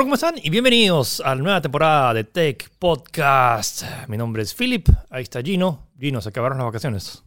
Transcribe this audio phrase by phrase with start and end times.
[0.00, 0.36] Hola, ¿cómo están?
[0.42, 3.82] Y bienvenidos a la nueva temporada de Tech Podcast.
[4.08, 5.90] Mi nombre es Philip, ahí está Gino.
[5.98, 7.22] Gino, se acabaron las vacaciones.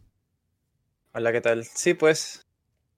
[1.12, 1.64] Hola, ¿qué tal?
[1.64, 2.44] Sí, pues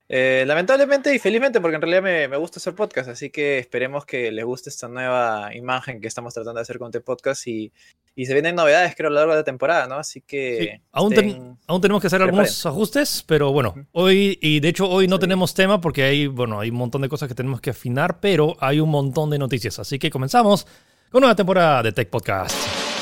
[0.09, 4.05] eh, lamentablemente y felizmente, porque en realidad me, me, gusta hacer podcast, así que esperemos
[4.05, 7.73] que les guste esta nueva imagen que estamos tratando de hacer con este podcast y,
[8.15, 9.95] y se vienen novedades, creo, a lo largo de la temporada, ¿no?
[9.95, 10.79] Así que...
[10.93, 15.09] aún, ten, aún, tenemos que hacer algunos ajustes, pero bueno, hoy, y de hecho hoy
[15.09, 15.21] no sí.
[15.21, 18.55] tenemos tema porque hay, bueno, hay un montón de cosas que tenemos que afinar, pero
[18.61, 20.65] hay un montón de noticias, así que comenzamos
[21.11, 22.96] con una temporada de Tech Podcast.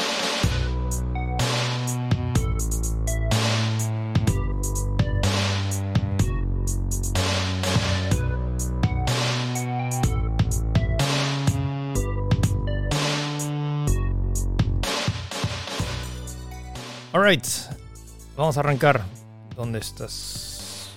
[17.26, 17.48] Alright,
[18.38, 19.04] vamos a arrancar.
[19.56, 20.92] ¿Dónde estás?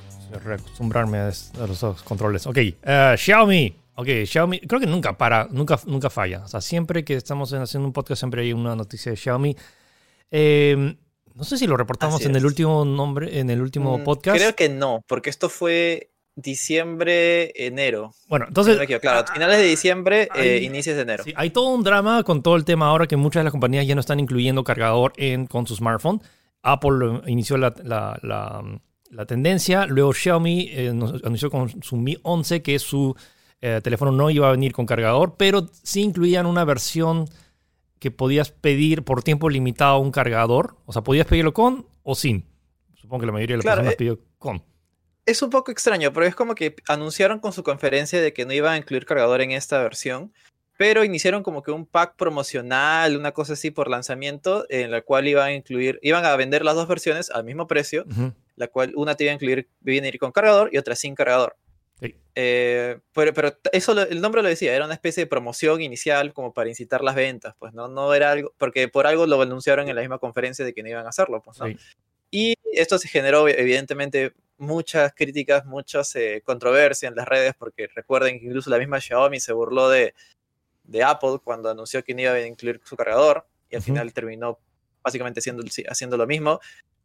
[0.44, 1.32] Reacostumbrarme a,
[1.66, 2.46] los controles.
[2.46, 3.74] Ok, uh, Xiaomi.
[3.94, 4.60] Ok, Xiaomi.
[4.60, 6.44] Creo que nunca para, nunca, nunca falla.
[6.44, 9.56] O sea, siempre que estamos haciendo un podcast, siempre hay una noticia de Xiaomi.
[10.30, 10.96] Eh,
[11.34, 14.36] no sé si lo reportamos en el último nombre, en el último mm, podcast.
[14.36, 18.12] Creo que no, porque esto fue diciembre, enero.
[18.28, 18.78] Bueno, entonces.
[19.00, 21.24] claro, finales de diciembre, hay, eh, inicios de enero.
[21.24, 23.86] Sí, hay todo un drama con todo el tema ahora que muchas de las compañías
[23.86, 26.22] ya no están incluyendo cargador en, con su smartphone.
[26.62, 28.62] Apple inició la, la, la,
[29.10, 33.16] la tendencia, luego Xiaomi eh, anunció con su Mi 11 que su
[33.60, 37.28] eh, teléfono no iba a venir con cargador, pero sí incluían una versión
[37.98, 40.76] que podías pedir por tiempo limitado un cargador.
[40.84, 42.46] O sea, podías pedirlo con o sin.
[42.94, 44.62] Supongo que la mayoría de las claro, personas pidió con
[45.28, 48.52] es un poco extraño, pero es como que anunciaron con su conferencia de que no
[48.52, 50.32] iban a incluir cargador en esta versión,
[50.78, 55.28] pero iniciaron como que un pack promocional, una cosa así por lanzamiento, en la cual
[55.28, 58.34] iban a incluir, iban a vender las dos versiones al mismo precio, uh -huh.
[58.56, 61.56] la cual una te iba a incluir, venir con cargador y otra sin cargador.
[62.00, 62.14] Sí.
[62.36, 66.32] Eh, pero, pero, eso lo, el nombre lo decía, era una especie de promoción inicial
[66.32, 69.88] como para incitar las ventas, pues no, no era algo, porque por algo lo anunciaron
[69.88, 71.66] en la misma conferencia de que no iban a hacerlo, pues, ¿no?
[71.66, 71.76] Sí.
[72.30, 78.38] Y esto se generó evidentemente muchas críticas, muchas eh, controversias en las redes, porque recuerden
[78.38, 80.14] que incluso la misma Xiaomi se burló de,
[80.84, 83.86] de Apple cuando anunció que no iba a incluir su cargador y al uh -huh.
[83.86, 84.58] final terminó
[85.02, 86.60] básicamente haciendo, haciendo lo mismo.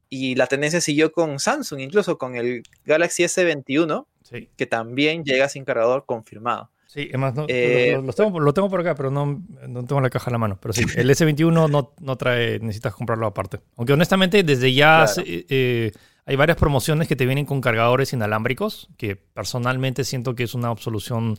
[0.09, 4.49] Y la tendencia siguió con Samsung, incluso con el Galaxy S21, sí.
[4.55, 6.69] que también llega sin cargador confirmado.
[6.85, 9.99] Sí, además no, eh, lo, lo, tengo, lo, tengo, por acá, pero no, no, tengo
[9.99, 10.59] la caja en la mano.
[10.61, 13.61] Pero sí, el S21 no, no trae, necesitas comprarlo aparte.
[13.77, 15.23] Aunque honestamente, desde ya claro.
[15.25, 15.91] eh,
[16.25, 20.75] hay varias promociones que te vienen con cargadores inalámbricos, que personalmente siento que es una
[20.77, 21.37] solución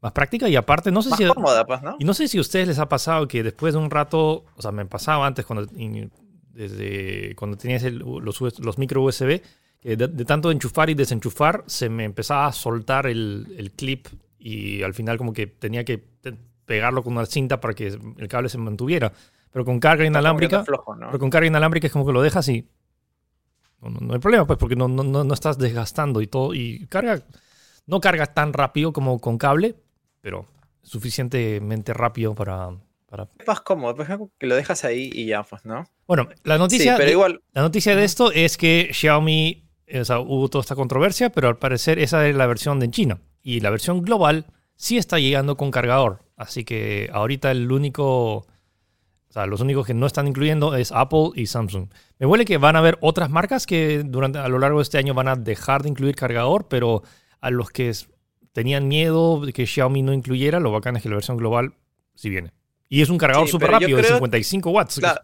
[0.00, 1.96] más práctica y aparte no sé más si cómoda, pues, ¿no?
[1.98, 4.62] y no sé si a ustedes les ha pasado que después de un rato, o
[4.62, 5.66] sea, me pasaba antes cuando
[6.52, 9.40] desde cuando tenías el, los, los micro USB,
[9.80, 14.08] que de, de, tanto enchufar y desenchufar se me empezaba a soltar el, el clip
[14.38, 16.02] y al final como que tenía que
[16.66, 19.12] pegarlo con una cinta para que el cable se mantuviera.
[19.52, 21.06] Pero con carga inalámbrica, flojo, ¿no?
[21.06, 22.66] pero con carga inalámbrica es como que lo dejas y
[23.90, 26.54] no, no, hay problema, pues, porque no, no, no, estás desgastando y todo.
[26.54, 27.22] Y carga,
[27.86, 29.74] no carga tan rápido como con cable,
[30.20, 30.46] pero
[30.82, 32.70] suficientemente rápido para.
[33.06, 33.28] para...
[33.38, 35.86] Es más cómodo, pues que lo dejas ahí y ya, pues, ¿no?
[36.06, 37.42] Bueno, la noticia, sí, pero de, igual...
[37.52, 39.68] la noticia de esto es que Xiaomi,
[40.00, 43.20] o sea, hubo toda esta controversia, pero al parecer esa es la versión de China.
[43.42, 46.20] Y la versión global sí está llegando con cargador.
[46.36, 48.46] Así que ahorita el único
[49.32, 51.88] o sea, los únicos que no están incluyendo es Apple y Samsung.
[52.18, 54.98] Me huele que van a haber otras marcas que durante, a lo largo de este
[54.98, 57.02] año van a dejar de incluir cargador, pero
[57.40, 57.90] a los que
[58.52, 61.72] tenían miedo de que Xiaomi no incluyera, lo bacán es que la versión global
[62.14, 62.52] sí viene.
[62.90, 64.98] Y es un cargador súper sí, rápido, de 55 watts.
[64.98, 65.22] Claro.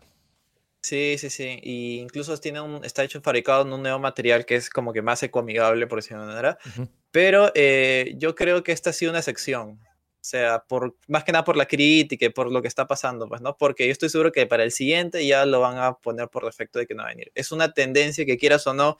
[0.80, 1.60] Sí, sí, sí.
[1.62, 5.02] Y incluso tiene un, está hecho fabricado en un nuevo material que es como que
[5.02, 6.58] más ecoamigable, por decirlo de manera.
[6.64, 6.88] Uh -huh.
[7.10, 9.80] Pero eh, yo creo que esta ha sido una excepción.
[10.20, 13.28] O sea, por, más que nada por la crítica y por lo que está pasando,
[13.28, 13.56] pues, ¿no?
[13.56, 16.78] Porque yo estoy seguro que para el siguiente ya lo van a poner por defecto
[16.78, 17.30] de que no va a venir.
[17.34, 18.98] Es una tendencia que quieras o no,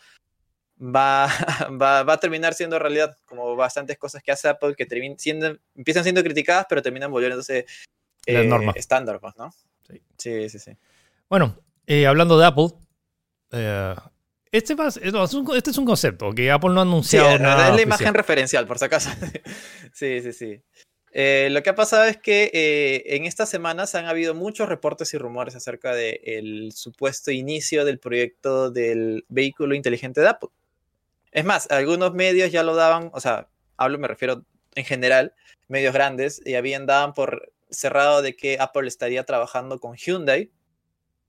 [0.81, 1.27] va,
[1.83, 4.87] va, va a terminar siendo realidad, como bastantes cosas que hace Apple que
[5.19, 7.67] siendo, empiezan siendo criticadas, pero terminan volviéndose
[8.26, 9.53] eh, estándar, pues, ¿no?
[9.87, 10.59] Sí, sí, sí.
[10.59, 10.76] sí.
[11.29, 12.69] Bueno, eh, hablando de Apple,
[13.50, 13.94] eh,
[14.50, 17.69] este, va, este, es un concepto que Apple no ha anunciado sí, nada.
[17.69, 19.11] Es la imagen referencial, por si acaso.
[19.93, 20.62] sí, sí, sí.
[21.12, 25.14] Eh, lo que ha pasado es que eh, en estas semanas han habido muchos reportes
[25.14, 30.50] y rumores acerca del de supuesto inicio del proyecto del vehículo inteligente de Apple.
[31.32, 34.44] Es más, algunos medios ya lo daban, o sea, hablo, me refiero
[34.75, 35.34] en general,
[35.69, 40.50] medios grandes, y habían dado por cerrado de que Apple estaría trabajando con Hyundai,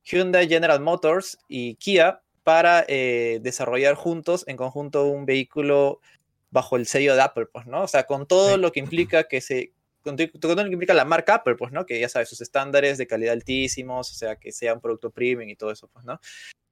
[0.03, 5.99] Hyundai General Motors y Kia para eh, desarrollar juntos, en conjunto, un vehículo
[6.51, 7.84] bajo el sello de Apple, pues, ¿no?
[7.84, 9.74] O sea, con todo lo que implica que se
[10.04, 11.86] control implica la marca Apple, pues, ¿no?
[11.86, 15.50] Que ya sabes, sus estándares de calidad altísimos, o sea, que sea un producto premium
[15.50, 16.19] y todo eso, pues, ¿no?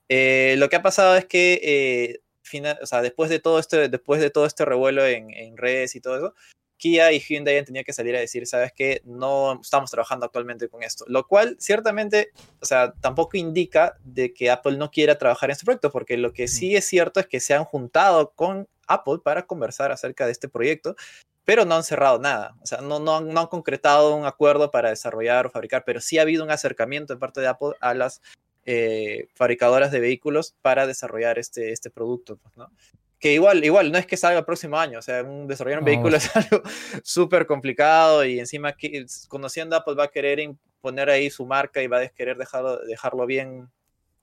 [0.10, 3.90] Eh, lo que ha pasado es que, eh, final, o sea, después de todo este,
[3.90, 6.34] después de todo este revuelo en, en redes y todo eso,
[6.78, 10.70] Kia y Hyundai han tenido que salir a decir, sabes que no estamos trabajando actualmente
[10.70, 12.32] con esto, lo cual ciertamente,
[12.62, 16.34] o sea, tampoco indica de que Apple no quiera trabajar en este proyecto, porque lo
[16.34, 20.32] que sí es cierto es que se han juntado con Apple para conversar acerca de
[20.32, 20.96] este proyecto,
[21.46, 24.90] pero no han cerrado nada, o sea, no, no, no han concretado un acuerdo para
[24.90, 28.22] desarrollar o fabricar, pero sí ha habido un acercamiento de parte de Apple a las
[28.66, 32.70] eh, fabricadoras de vehículos para desarrollar este, este producto, pues, ¿no?
[33.20, 35.86] que igual, igual, no es que salga el próximo año, o sea, un, desarrollar un
[35.86, 36.62] vehículo es algo
[37.04, 40.52] súper complicado y encima que, conociendo Apple va a querer
[40.82, 43.70] poner ahí su marca y va a querer dejarlo, dejarlo bien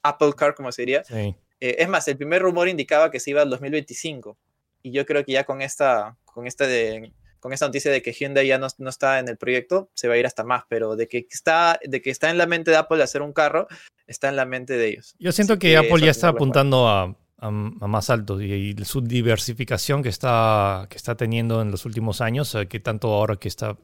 [0.02, 1.02] Apple Car, como se diría.
[1.10, 1.34] Eh,
[1.78, 4.36] es más, el primer rumor indicaba que se iba al 2025
[4.84, 8.12] y yo creo que ya con esta, con esta, de, con esta noticia de que
[8.12, 10.94] Hyundai ya no, no, está en el proyecto, se va a ir hasta más, pero
[10.94, 13.66] de que, está, de que está en la mente de Apple hacer un carro,
[14.06, 15.16] está en la mente de ellos.
[15.18, 20.08] Yo siento que, Apple ya está apuntando a a, más alto y, su diversificación que
[20.08, 23.76] está, que está teniendo en los últimos años, que tanto ahora que está,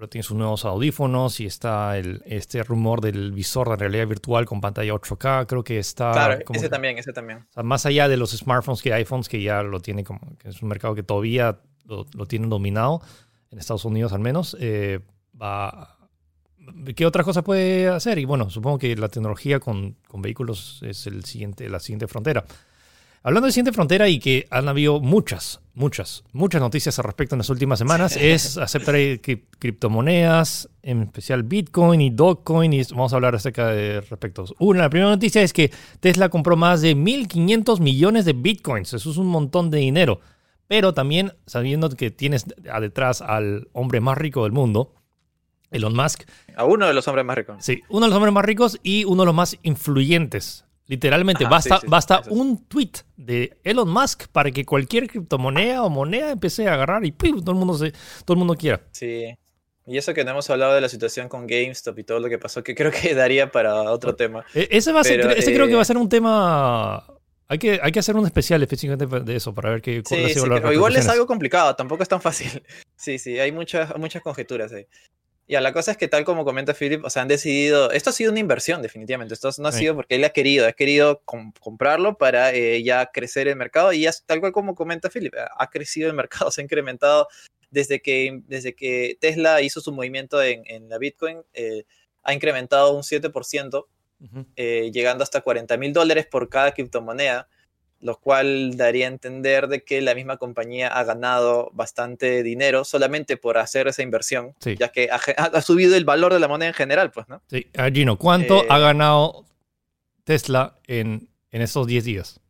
[0.00, 4.46] ahora tiene sus nuevos audífonos y está el, este rumor del visor de realidad virtual
[4.46, 6.12] con pantalla 8K, creo que está...
[6.12, 7.46] Claro, ese también, ese también.
[7.62, 10.70] más allá de los smartphones que iPhones, que ya lo tiene como, que es un
[10.70, 13.02] mercado que todavía lo, lo tienen dominado,
[13.50, 15.00] en Estados Unidos al menos, eh,
[15.40, 15.98] va
[16.94, 18.18] ¿Qué otra cosa puede hacer?
[18.18, 22.44] Y bueno, supongo que la tecnología con, con, vehículos es el siguiente, la siguiente frontera.
[23.22, 27.40] Hablando de siguiente frontera y que han habido muchas, muchas, muchas noticias al respecto en
[27.40, 28.96] las últimas semanas, es aceptar
[29.58, 34.46] criptomonedas, en especial Bitcoin y Dogecoin, y vamos a hablar acerca de respecto.
[34.58, 35.70] Una, la primera noticia es que
[36.00, 40.20] Tesla compró más de 1.500 millones de Bitcoins, eso es un montón de dinero,
[40.66, 42.46] pero también sabiendo que tienes
[42.80, 44.94] detrás al hombre más rico del mundo,
[45.70, 46.22] Elon Musk.
[46.56, 47.56] A uno de los hombres más ricos.
[47.60, 51.80] Sí, uno de los hombres más ricos y uno de los más influyentes Literalmente, basta,
[51.86, 57.04] basta un tweet de Elon Musk para que cualquier criptomoneda o moneda empiece a agarrar
[57.04, 57.92] y todo el mundo se,
[58.24, 58.80] todo el mundo quiera.
[58.90, 59.38] Sí.
[59.86, 62.38] Y eso que no hemos hablado de la situación con GameStop y todo lo que
[62.38, 64.44] pasó, que creo que daría para otro tema.
[64.52, 67.06] E, ese, va a ser, ese creo que va a eh, ser un tema.
[67.46, 70.40] Hay que, hay que hacer un especial específicamente de eso para ver qué sí, sí,
[70.72, 72.50] Igual es algo complicado, tampoco es tan fácil.
[72.96, 74.86] Sí, sí, hay muchas, muchas conjeturas ahí.
[75.50, 78.12] Ya, la cosa es que tal como comenta Philip, o sea, han decidido, esto ha
[78.12, 82.16] sido una inversión definitivamente, esto no ha sido porque él ha querido, ha querido comprarlo
[82.18, 86.08] para eh, ya crecer el mercado y ya tal cual como comenta Philip, ha crecido
[86.08, 87.26] el mercado, se ha incrementado
[87.68, 91.82] desde que, desde que Tesla hizo su movimiento en, en la Bitcoin, eh,
[92.22, 93.86] ha incrementado un 7%,
[94.54, 97.48] eh, llegando hasta 40 mil dólares por cada criptomoneda
[98.00, 103.36] lo cual daría a entender de que la misma compañía ha ganado bastante dinero solamente
[103.36, 107.10] por hacer esa inversión, ya que ha, subido el valor de la moneda en general,
[107.10, 107.42] pues, ¿no?
[107.48, 109.44] Sí, ah, Gino, ¿cuánto ha eh, ganado
[110.24, 112.40] Tesla en, en esos 10 días?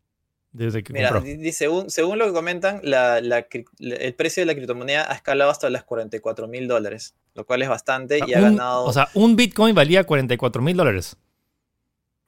[0.53, 1.13] Desde que Mira,
[1.53, 6.49] según, según lo que comentan, el precio de la criptomoneda ha escalado hasta las 44
[6.49, 8.85] mil dólares, lo cual es bastante y ha ganado...
[8.85, 11.17] O sea, un Bitcoin valía 44 mil dólares.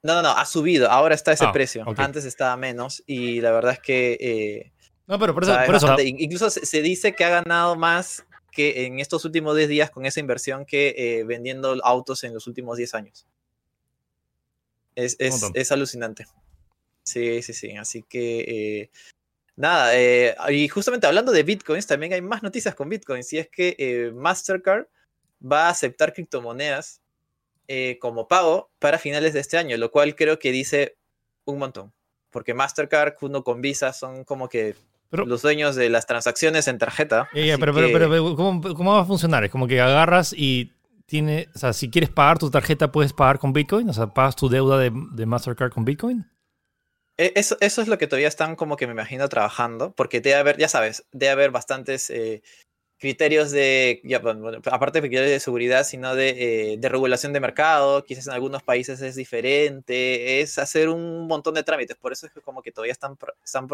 [0.03, 0.91] No, no, no, ha subido.
[0.91, 1.85] Ahora está ese ah, precio.
[1.97, 4.17] Antes estaba menos y la verdad es que...
[4.21, 4.73] Eh,
[5.07, 5.57] no, pero por eso...
[6.01, 10.21] incluso se, dice que ha ganado más que en estos últimos 10 días con esa
[10.21, 13.27] inversión que eh, vendiendo autos en los últimos 10 años.
[14.95, 16.27] Es, es, alucinante.
[17.05, 17.77] Sí, sí, sí.
[17.77, 18.41] Así que...
[18.41, 18.91] Eh,
[19.55, 19.93] nada,
[20.51, 23.33] y justamente hablando de bitcoins, también hay más noticias con bitcoins.
[23.33, 24.87] Y es que Mastercard
[25.41, 27.02] va a aceptar criptomonedas
[27.69, 30.97] eh, como pago para finales de este año, lo cual creo que dice
[31.45, 31.93] un montón.
[32.31, 34.75] Porque Mastercard, uno con Visa son como que
[35.11, 37.29] los dueños de las transacciones en tarjeta.
[37.33, 39.45] pero, pero, ¿cómo, va a funcionar?
[39.45, 40.73] Es como que agarras y
[41.07, 44.37] tiene, o sea, si quieres pagar tu tarjeta, puedes pagar con Bitcoin, o sea, pagas
[44.37, 46.27] tu deuda de, Mastercard con Bitcoin.
[47.19, 50.37] E, eso, eso, es lo que todavía están como que me imagino trabajando, porque debe
[50.37, 52.43] haber, ya sabes, debe haber bastantes eh,
[53.03, 54.01] criterios de,
[54.71, 56.29] aparte de criterios de seguridad, sino de,
[56.73, 61.55] eh, de, regulación de mercado, quizás en algunos países es diferente, es hacer un montón
[61.55, 63.67] de trámites, por eso es como que todavía están, están,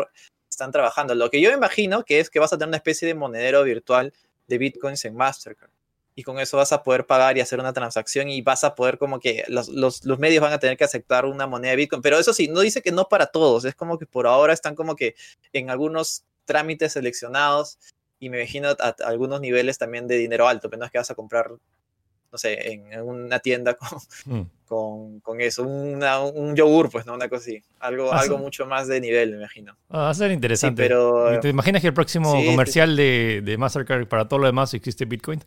[0.49, 1.15] están trabajando.
[1.15, 4.15] Lo que yo imagino que es que vas a tener una especie de monedero virtual
[4.47, 5.71] de bitcoins en Mastercard.
[6.15, 8.97] Y con eso vas a poder pagar y hacer una transacción y vas a poder
[8.97, 12.03] como que los, los, los medios van a tener que aceptar una moneda de Bitcoin.
[12.03, 13.65] Pero eso sí, no dice que no para todos.
[13.67, 15.15] Es como que por ahora están como que
[15.53, 17.79] en algunos trámites seleccionados
[18.21, 21.11] y me imagino a, algunos niveles también de dinero alto, pero no es que vas
[21.11, 24.51] a comprar, no sé, en, una tienda con, mm.
[24.67, 27.15] con, con, eso, un yogur, pues, ¿no?
[27.15, 29.77] Una cosa así, algo, algo mucho más de nivel, me imagino.
[29.89, 30.83] Ah, va a ser interesante.
[30.83, 35.05] pero, ¿Te imaginas que el próximo comercial De, de, Mastercard para todo lo demás existe
[35.05, 35.43] Bitcoin?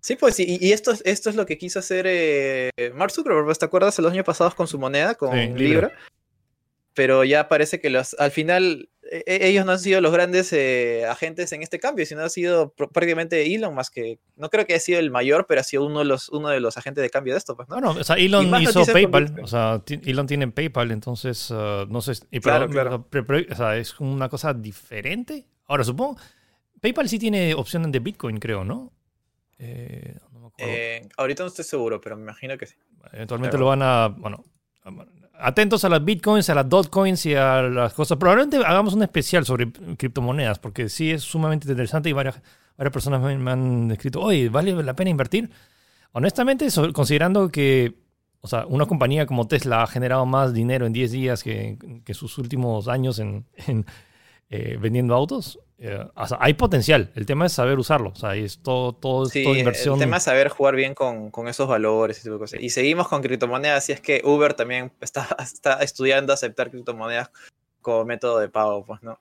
[0.00, 3.98] Sí, pues, y, esto, esto es lo que quiso hacer eh, Mark Zuckerberg, ¿te acuerdas?
[3.98, 5.92] Los años pasados con su moneda, con Libra.
[6.96, 10.50] Pero ya parece que los, al final e, e, ellos no han sido los grandes
[10.54, 14.72] eh, agentes en este cambio, sino ha sido prácticamente Elon más que, no creo que
[14.72, 17.10] haya sido el mayor, pero ha sido uno de los, uno de los agentes de
[17.10, 17.54] cambio de esto.
[17.54, 17.74] Pues, ¿no?
[17.74, 22.14] Bueno, o sea, Elon hizo PayPal, o sea, Elon tiene PayPal, entonces, uh, no sé,
[22.40, 23.06] claro, claro.
[23.12, 25.46] o sea, es una cosa diferente.
[25.66, 26.18] Ahora, supongo,
[26.80, 28.90] PayPal sí tiene opciones de Bitcoin, creo, ¿no?
[29.58, 30.16] Eh,
[30.58, 32.76] eh, ahorita no estoy seguro, pero me imagino que sí.
[33.12, 34.08] Eventualmente lo van a.
[34.08, 34.44] Bueno,
[35.40, 38.18] atentos a las bitcoins, a las dotcoins y a las cosas.
[38.18, 42.40] Probablemente hagamos un especial sobre criptomonedas, porque sí es sumamente interesante y varias,
[42.76, 45.50] varias personas me, han escrito, oye, ¿vale la pena invertir?
[46.12, 48.06] Honestamente, considerando que
[48.46, 51.76] o sea, una compañía como Tesla ha generado más dinero en 10 días que,
[52.12, 53.44] sus últimos años en,
[54.50, 56.06] eh, vendiendo autos, eh,
[56.38, 57.12] hay potencial.
[57.14, 58.10] El tema es saber usarlo.
[58.10, 59.94] O sea, es todo, todo, inversión.
[59.94, 62.60] El tema es saber jugar bien con, con esos valores y cosas.
[62.60, 63.88] Y seguimos con criptomonedas.
[63.90, 67.30] Y es que Uber también está, está estudiando aceptar criptomonedas
[67.82, 69.20] como método de pago, pues, ¿no?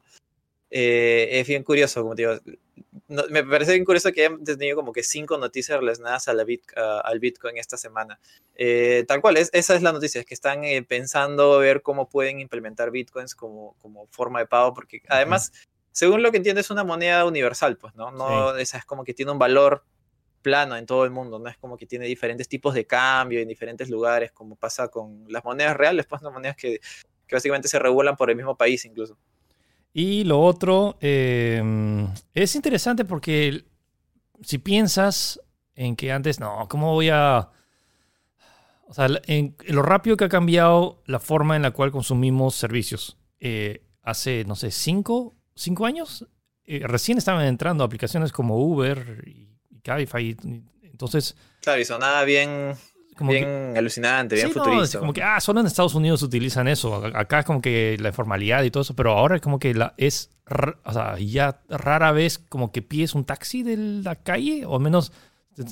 [0.72, 2.40] Eh, es bien curioso, como te digo.
[3.30, 6.64] me parece bien curioso que hayan tenido como que cinco noticias relacionadas a la bit,
[6.76, 8.20] al Bitcoin esta semana.
[8.56, 12.40] Eh, tal cual, es, esa es la noticia, es que están pensando ver cómo pueden
[12.40, 15.52] implementar Bitcoins como, como forma de pago, porque además
[15.96, 18.12] según lo que entiendo, es una moneda universal, pues, ¿no?
[18.12, 19.86] no Esa es como que tiene un valor
[20.42, 23.48] plano en todo el mundo, no es como que tiene diferentes tipos de cambio en
[23.48, 26.82] diferentes lugares, como pasa con las monedas reales, pues, no monedas que,
[27.32, 29.18] básicamente se regulan por el mismo país incluso.
[29.94, 33.64] Y lo otro, em, es interesante porque
[34.42, 35.40] si piensas
[35.75, 37.52] en que antes, no, ¿cómo voy a...
[38.88, 43.18] O sea, en, lo rápido que ha cambiado la forma en la cual consumimos servicios.
[43.40, 46.26] Eh, hace, no sé, cinco cinco años,
[46.66, 49.50] eh, recién estaban entrando aplicaciones como Uber y,
[49.84, 50.36] Cabify.
[50.84, 51.36] Entonces.
[51.62, 52.74] Claro, y sonaba bien.
[53.20, 55.00] bien alucinante, bien futurista.
[55.00, 57.06] como que, ah, solo en Estados Unidos utilizan eso.
[57.06, 59.94] Acá es como que la informalidad y todo eso, pero ahora es como que la,
[59.98, 60.32] es,
[60.84, 64.82] o sea, ya rara vez como que pides un taxi de la calle, o al
[64.82, 65.12] menos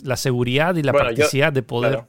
[0.03, 1.95] la seguridad y la practicidad de poder.
[1.95, 2.07] O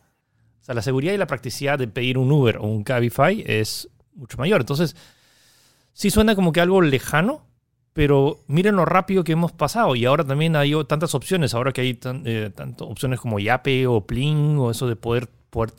[0.65, 4.39] sea, la seguridad y la practicidad de pedir un Uber o un Cabify es mucho
[4.39, 4.61] mayor.
[4.61, 4.97] Entonces,
[5.93, 7.47] sí suena como que algo lejano,
[7.95, 11.81] pero miren lo rápido que hemos pasado y ahora también hay tantas opciones, ahora que
[11.81, 15.73] hay eh, tantas opciones como Yape o Pling o eso de poder, poder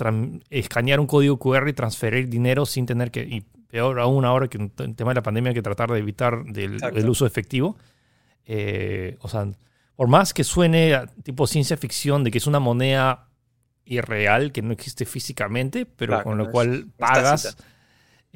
[0.49, 4.57] escanear un código QR y transferir dinero sin tener que, y peor aún ahora que
[4.57, 7.75] en el tema de la pandemia hay que tratar de evitar del, el uso efectivo.
[8.45, 9.47] Eh, o sea,
[9.97, 13.27] por más que suene tipo ciencia ficción de que es una moneda
[13.83, 17.57] irreal que no existe físicamente, pero con lo cual pagas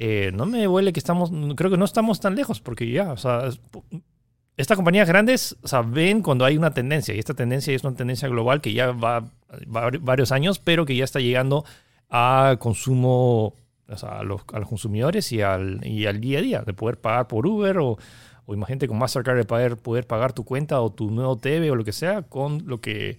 [0.02, 3.18] eh, no me huele que estamos, creo que no estamos tan lejos, porque ya, o
[3.18, 3.50] sea,
[4.56, 7.94] estas compañías grandes o sea, ven cuando hay una tendencia, y esta tendencia es una
[7.94, 9.30] tendencia global que ya va,
[9.68, 11.66] varios años, pero que ya está llegando
[12.08, 13.52] a consumo,
[13.88, 17.76] o sea, a, los, consumidores y al, día a día, de poder pagar por Uber
[17.76, 17.98] o,
[18.46, 21.76] o imagínate con Mastercard de poder, poder pagar tu cuenta o tu nuevo TV o
[21.76, 23.18] lo que sea con lo que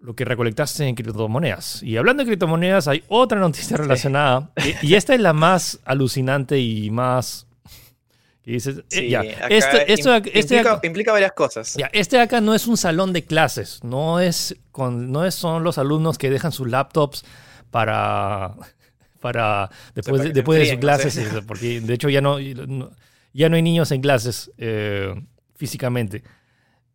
[0.00, 1.82] lo que recolectaste en criptomonedas.
[1.82, 4.50] Y hablando de criptomonedas, hay otra noticia relacionada.
[4.82, 7.46] Y, esta es la más alucinante y más.
[8.44, 11.74] Dices, eh, ya, este, esto, este implica, varias cosas.
[11.74, 13.80] Ya, este acá no es un salón de clases.
[13.84, 17.26] No, es con, no es, son los alumnos que dejan sus laptops
[17.70, 18.54] para.
[19.20, 21.20] para después, de, después de sus clases.
[21.46, 25.14] Porque de hecho ya no, ya no hay niños en clases eh,
[25.56, 26.22] físicamente.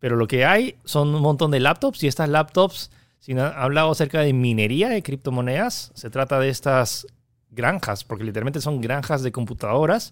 [0.03, 3.89] Pero lo que hay son un montón de laptops y estas laptops, si han hablado
[3.89, 7.07] acerca de minería de criptomonedas, se trata de estas
[7.51, 10.11] granjas, porque literalmente son granjas de computadoras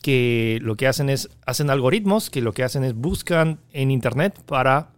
[0.00, 4.40] que lo que hacen es, hacen algoritmos que lo que hacen es buscan en Internet
[4.46, 4.90] para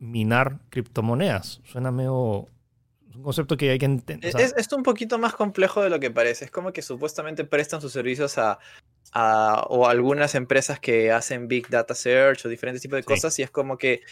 [0.00, 1.60] minar criptomonedas.
[1.62, 2.48] Suena medio
[3.14, 4.34] un concepto que hay que entender.
[4.34, 6.46] Es, es, un poquito más complejo de lo que parece.
[6.46, 8.58] Es como que supuestamente prestan sus servicios a
[9.14, 13.50] o algunas empresas que hacen Big Data Search o diferentes tipos de cosas y es
[13.50, 14.02] como que,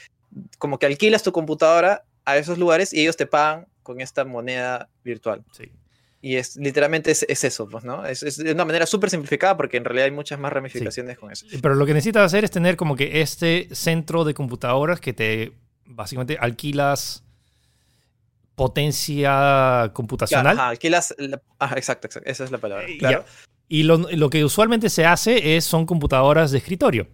[0.59, 4.88] como que alquilas tu computadora a esos lugares y ellos te pagan con esta moneda
[5.05, 5.45] virtual.
[5.53, 5.71] Sí.
[6.23, 8.05] Y es literalmente es, eso, pues, ¿no?
[8.05, 11.47] Es, de una manera súper simplificada porque en realidad hay muchas más ramificaciones con eso.
[11.62, 15.53] Pero lo que necesitas hacer es tener como que este centro de computadoras que te
[15.85, 17.23] básicamente alquilas
[18.57, 20.59] potencia computacional.
[20.59, 21.15] alquilas.
[21.76, 22.87] exacto, exacto, esa es la palabra.
[22.99, 23.25] Claro.
[23.68, 27.08] Y lo, que usualmente se hace es, son computadoras de escritorio,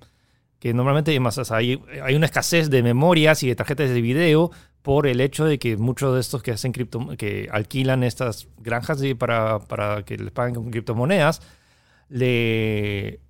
[0.59, 4.51] que normalmente más, hay, hay, una escasez de memorias y de tarjetas de video
[4.83, 9.01] por el hecho de que muchos de estos que hacen cripto, que alquilan estas granjas
[9.19, 11.41] para, para que les paguen con criptomonedas,
[12.11, 13.21] le,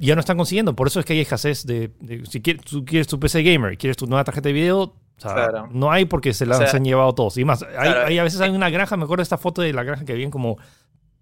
[0.00, 0.74] ya no están consiguiendo.
[0.74, 1.92] Por eso es que hay escasez de,
[2.28, 5.68] si quieres, tú quieres tu PC gamer, quieres tu nueva tarjeta de video, O sea,
[5.70, 7.36] no hay porque se las han llevado todos.
[7.36, 9.82] Y más, hay, a veces hay una granja, me acuerdo de esta foto de la
[9.82, 10.58] granja que vienen como,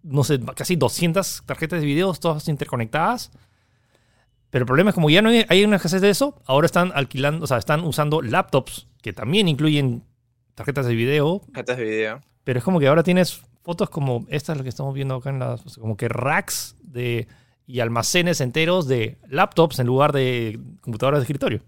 [0.07, 3.31] no sé, casi 200 tarjetas de videos, todas interconectadas.
[4.51, 7.45] Pero el problema es como ya no hay, una escasez de eso, ahora están alquilando,
[7.45, 10.05] o sea, están usando laptops que también incluyen
[10.55, 11.43] tarjetas de video.
[11.53, 12.23] Tarjetas de video.
[12.45, 15.41] Pero es como que ahora tienes fotos como estas, lo que estamos viendo acá en
[15.41, 17.27] las, como que racks de,
[17.67, 21.63] y almacenes enteros de laptops en lugar de computadoras de escritorio.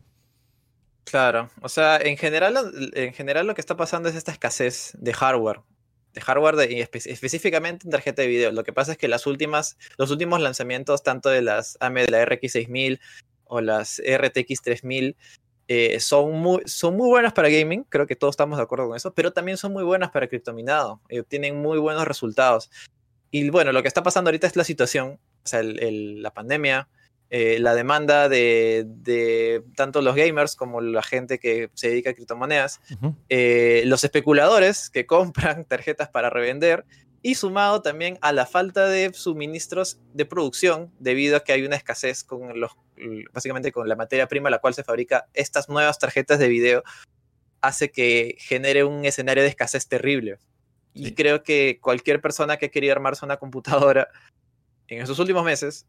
[1.04, 2.54] Claro, o sea, en general,
[2.95, 5.61] en general lo que está pasando es esta escasez de hardware,
[6.18, 8.52] de hardware de, específicamente en tarjeta de video.
[8.52, 12.08] Lo que pasa es que las últimas, los últimos lanzamientos, tanto de las AMD de
[12.08, 13.00] la RX 6000
[13.44, 15.16] o las RTX 3000,
[15.68, 18.96] eh, son, muy, son muy buenas para gaming, creo que todos estamos de acuerdo con
[18.96, 22.70] eso, pero también son muy buenas para criptominado, eh, obtienen muy buenos resultados.
[23.30, 26.88] Y bueno, lo que está pasando ahorita es la situación, o sea, la pandemia,
[27.30, 32.80] eh, la demanda de, tanto los gamers como la gente que se dedica a criptomonedas,
[33.28, 36.87] eh, los especuladores que compran tarjetas para revender
[37.20, 41.76] y sumado también a la falta de suministros de producción debido a que hay una
[41.76, 42.73] escasez con los
[43.32, 46.82] básicamente con la materia prima la cual se fabrica estas nuevas tarjetas de video
[47.61, 50.38] hace que genere un escenario de escasez terrible.
[50.94, 54.08] Y creo que cualquier persona que quería armarse una computadora
[54.88, 55.87] en esos últimos meses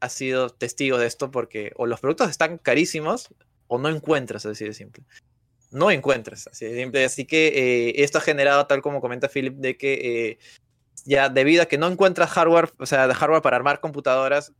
[0.00, 3.28] ha sido testigo de esto porque o los productos están carísimos
[3.68, 5.04] o no encuentras, así de simple.
[5.70, 7.04] No encuentras, así de simple.
[7.04, 10.38] Así que eh, esto ha generado, tal como comenta Philip, de que eh,
[11.04, 14.52] ya debido a que no encuentras hardware, o sea, hardware para armar computadoras,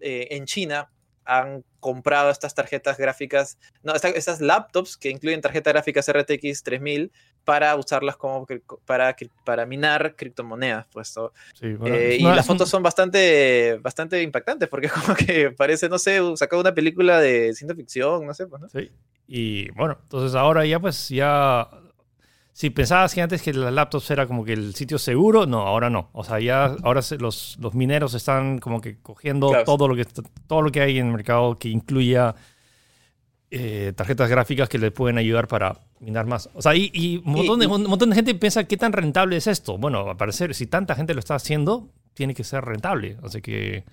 [0.00, 0.90] eh, en China
[1.24, 7.12] han comprado estas tarjetas gráficas, no, estas, laptops que incluyen tarjetas gráficas RTX 3000
[7.44, 8.46] para usarlas como
[8.86, 10.86] para, para minar criptomonedas.
[10.92, 11.14] Pues,
[11.60, 16.62] eh, y las fotos son bastante, bastante impactantes porque como que parece, no sé, sacado
[16.62, 18.46] una película de ciencia ficción, no sé.
[18.46, 18.68] Pues, ¿no?
[18.68, 18.90] Sí.
[19.26, 21.68] Y bueno, entonces ahora ya pues ya
[22.52, 25.88] si pensabas que antes que las laptops era como que el sitio seguro, no, ahora
[25.88, 26.10] no.
[26.12, 30.04] O sea, ya ahora los, los mineros están como que cogiendo todo, lo que,
[30.46, 32.34] todo lo que hay en el mercado que incluya
[33.54, 36.48] eh, tarjetas gráficas que le pueden ayudar para minar más.
[36.54, 39.46] O sea, y, un, montón de, un, montón de, gente piensa qué tan rentable es
[39.46, 39.76] esto.
[39.76, 43.18] Bueno, a parecer, si tanta gente lo está haciendo, tiene que ser rentable.
[43.22, 43.84] Así que...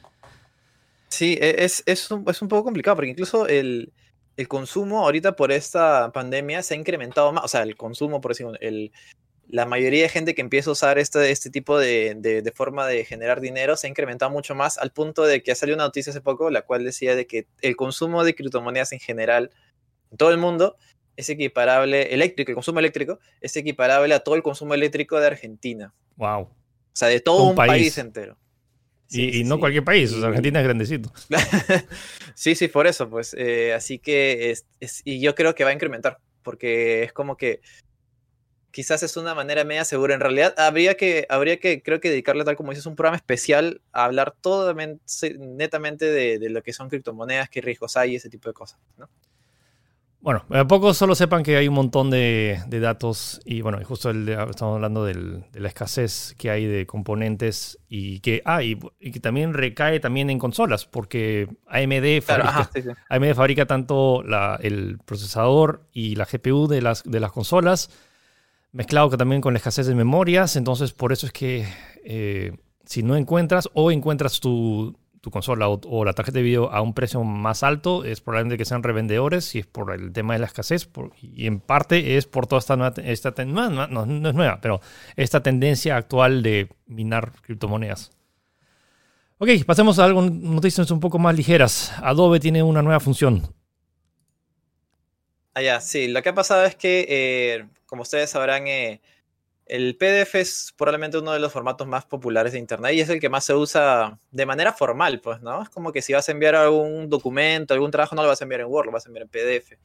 [1.10, 3.92] Sí, e, es, es, un, es un poco complicado porque incluso el
[4.40, 8.32] el consumo ahorita por esta pandemia se ha incrementado más, o sea, el consumo, por
[8.32, 8.94] decirlo, el,
[9.50, 13.04] la mayoría de gente que empieza a usar este, este tipo de, de, forma de
[13.04, 16.12] generar dinero se ha incrementado mucho más al punto de que ha salido una noticia
[16.12, 19.50] hace poco, la cual decía de que el consumo de criptomonedas en general
[20.12, 20.78] en todo el mundo
[21.16, 25.94] es equiparable, eléctrico, el consumo eléctrico es equiparable a todo el consumo eléctrico de Argentina.
[26.16, 26.42] Wow.
[26.42, 26.50] O
[26.94, 28.38] sea, de todo un, país entero
[29.12, 31.12] y, no cualquier país, Argentina es grandecito.
[32.36, 33.36] sí, sí, por eso, pues.
[33.38, 37.62] Eh, así que, es, y yo creo que va a incrementar, porque es como que
[38.72, 40.14] quizás es una manera media segura.
[40.14, 43.82] En realidad, habría que, habría que, creo que dedicarle, tal como dices, un programa especial
[43.92, 44.76] a hablar todo
[45.40, 48.80] netamente de, de lo que son criptomonedas, qué riesgos hay y ese tipo de cosas,
[48.98, 49.10] ¿no?
[50.22, 54.76] Bueno, a poco solo sepan que hay un montón de, datos y bueno, justo estamos
[54.76, 60.02] hablando de la escasez que hay de componentes y que, ah, y, que también recae
[60.02, 62.70] también en consolas porque AMD fabrica,
[63.08, 64.22] AMD fabrica tanto
[64.60, 67.90] el procesador y la GPU de las, de las consolas,
[68.72, 71.68] mezclado también con la escasez de memorias, entonces por eso es que
[72.04, 72.54] eh,
[72.86, 76.94] si no encuentras o encuentras tu, tu consola o, la tarjeta de video a un
[76.94, 80.46] precio más alto, es probablemente que sean revendedores y es por el tema de la
[80.46, 80.90] escasez
[81.22, 84.82] y en parte es por toda esta nueva, esta, no, es nueva, pero
[85.16, 88.12] esta tendencia actual de minar criptomonedas.
[89.40, 91.94] Ok, pasemos a algo, noticias un poco más ligeras.
[92.04, 93.44] Adobe tiene una nueva función.
[95.60, 99.02] Ah, ya, sí, lo que ha pasado es que, eh, como ustedes sabrán, eh,
[99.66, 103.20] el PDF es probablemente uno de los formatos más populares de Internet y es el
[103.20, 105.62] que más se usa de manera formal, pues, ¿no?
[105.62, 108.46] Es como que si vas a enviar algún documento, algún trabajo, no lo vas a
[108.46, 109.78] enviar en Word, lo vas a enviar en PDF.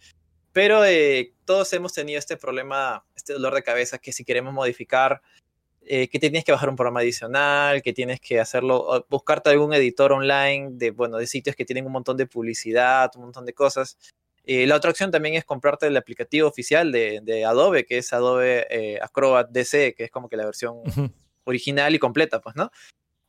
[0.53, 5.23] Pero eh, todos hemos tenido este problema, este dolor de cabeza, que si queremos modificar,
[5.83, 10.13] eh, que tienes que bajar un programa adicional, que tienes que hacerlo, buscarte algún editor
[10.13, 13.99] online de, bueno, de sitios que tienen un montón de publicidad, un montón de cosas.
[14.47, 18.67] Eh, la otra opción también es comprarte el aplicativo oficial de, Adobe, que es Adobe
[18.71, 20.77] eh, Acrobat DC, que es como que la versión
[21.45, 22.71] original y completa, pues, ¿no?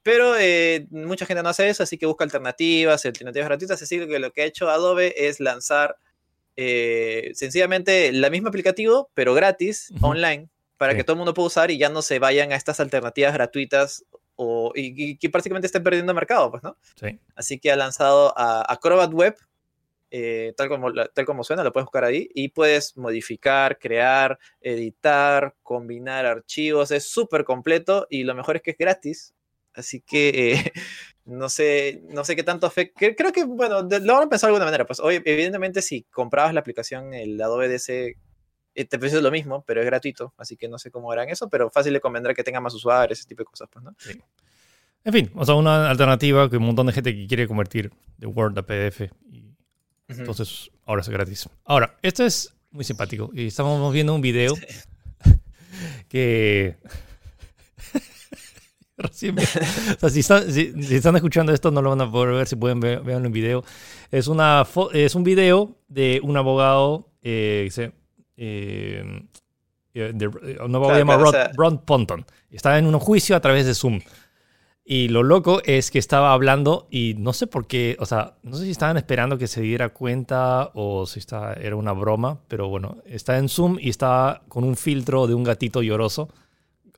[0.03, 3.81] Pero eh, mucha gente no hace eso, así que busca alternativas, alternativas gratuitas.
[3.81, 5.97] Así que lo que ha hecho Adobe es lanzar
[6.57, 10.47] sencillamente el mismo aplicativo, pero gratis, online,
[10.77, 13.33] para que todo el mundo pueda usar y ya no se vayan a estas alternativas
[13.33, 16.77] gratuitas o, y, que prácticamente estén perdiendo mercado, pues, ¿no?
[16.99, 17.19] Sí.
[17.35, 19.35] Así que ha lanzado a Acrobat Web,
[20.17, 25.55] eh, tal, como, tal como suena, lo puedes buscar ahí, y puedes modificar, crear, editar,
[25.61, 29.33] combinar archivos, es súper completo y lo mejor es que es gratis,
[29.73, 30.71] así que eh,
[31.25, 34.51] no, sé, no sé qué tanto afecta, creo que, bueno, lo van a pensar de
[34.51, 38.15] alguna manera, pues hoy, evidentemente si comprabas la aplicación, el Adobe DC,
[38.75, 41.49] eh, te precio lo mismo, pero es gratuito, así que no sé cómo harán eso,
[41.49, 43.93] pero fácil le convendrá que tenga más usuarios, ese tipo de cosas, pues, ¿no?
[45.03, 48.27] En fin, o sea, una alternativa que un montón de gente que quiere convertir de
[48.27, 49.11] Word a PDF.
[49.29, 49.44] Y
[50.07, 51.49] Entonces, ahora es gratis.
[51.63, 53.31] Ahora, esto es muy simpático.
[53.33, 54.53] Y estamos viendo un video
[56.09, 56.77] que...
[58.97, 60.19] Recién, o sea, si,
[60.95, 62.47] están, escuchando esto, no lo van a poder ver.
[62.47, 63.63] Si pueden ver, en video.
[64.09, 67.69] Es, una es un video de un abogado, eh,
[68.37, 69.03] eh,
[69.93, 72.25] eh de, un abogado llamado Ron Ponton.
[72.49, 73.99] Está en un juicio a través de Zoom.
[74.87, 78.55] Y lo loco es que estaba hablando y no sé por qué, o sea, no
[78.55, 82.69] sé si estaban esperando que se diera cuenta o si esta era una broma, pero
[82.69, 86.29] bueno, está en Zoom y está con un filtro de un gatito lloroso,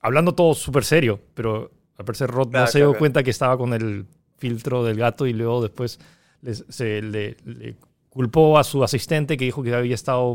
[0.01, 3.73] hablando todo súper serio, pero al parecer Rod no se dio cuenta que estaba con
[3.73, 4.05] el
[4.37, 5.97] filtro del gato y luego después
[6.67, 7.37] se le,
[8.09, 10.33] culpó a su asistente que dijo que había estado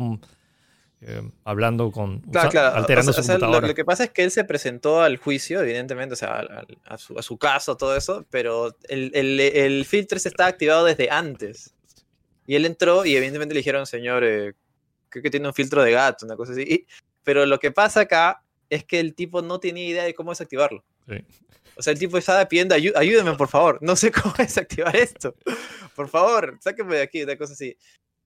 [1.04, 2.22] eh, hablando con.
[2.32, 3.66] alterando su computadora.
[3.66, 6.46] Lo, que pasa es que él se presentó al juicio, evidentemente, o sea,
[6.84, 9.10] a, su, caso, todo eso, pero el,
[9.40, 11.74] el, filtro se estaba activado desde antes.
[12.46, 14.54] Y él entró y evidentemente le dijeron, señor, eh,
[15.08, 16.86] creo que tiene un filtro de gato, una cosa así.
[17.24, 20.84] pero lo que pasa acá es que el tipo no tenía idea de cómo desactivarlo.
[21.76, 23.78] O sea, el tipo estaba pidiendo ayúdeme, por favor.
[23.80, 25.34] No sé cómo desactivar esto.
[25.96, 27.76] Por favor, sáquenme de aquí, una cosa así.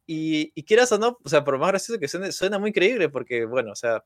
[0.07, 3.09] Y, y, quieras o no, o sea, por más gracioso que suene, suena muy creíble
[3.09, 4.05] porque, bueno, o sea,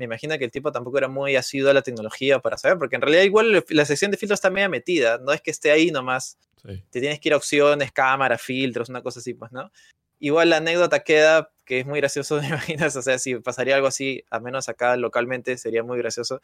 [0.00, 2.96] me imagino que el tipo tampoco era muy asiduo a la tecnología para saber, porque
[2.96, 5.90] en realidad igual la sección de filtros está media metida, no es que esté ahí
[5.90, 6.38] nomás.
[6.62, 9.70] Te tienes que ir a opciones, cámara, filtros, una cosa así, pues, ¿no?
[10.18, 13.88] Igual la anécdota queda, que es muy gracioso, me imaginas, o sea, si pasaría algo
[13.88, 16.40] así, al menos acá localmente, sería muy gracioso.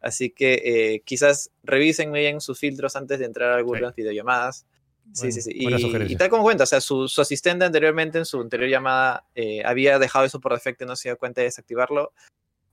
[0.00, 4.66] Así que eh, quizás revisen bien sus filtros antes de entrar a algunas videollamadas.
[5.12, 5.50] Sí, sí, sí.
[5.54, 9.98] Y, tal como cuenta, o sea, su, asistente anteriormente en su anterior llamada eh, había
[9.98, 12.12] dejado eso por defecto y no se dio cuenta de desactivarlo.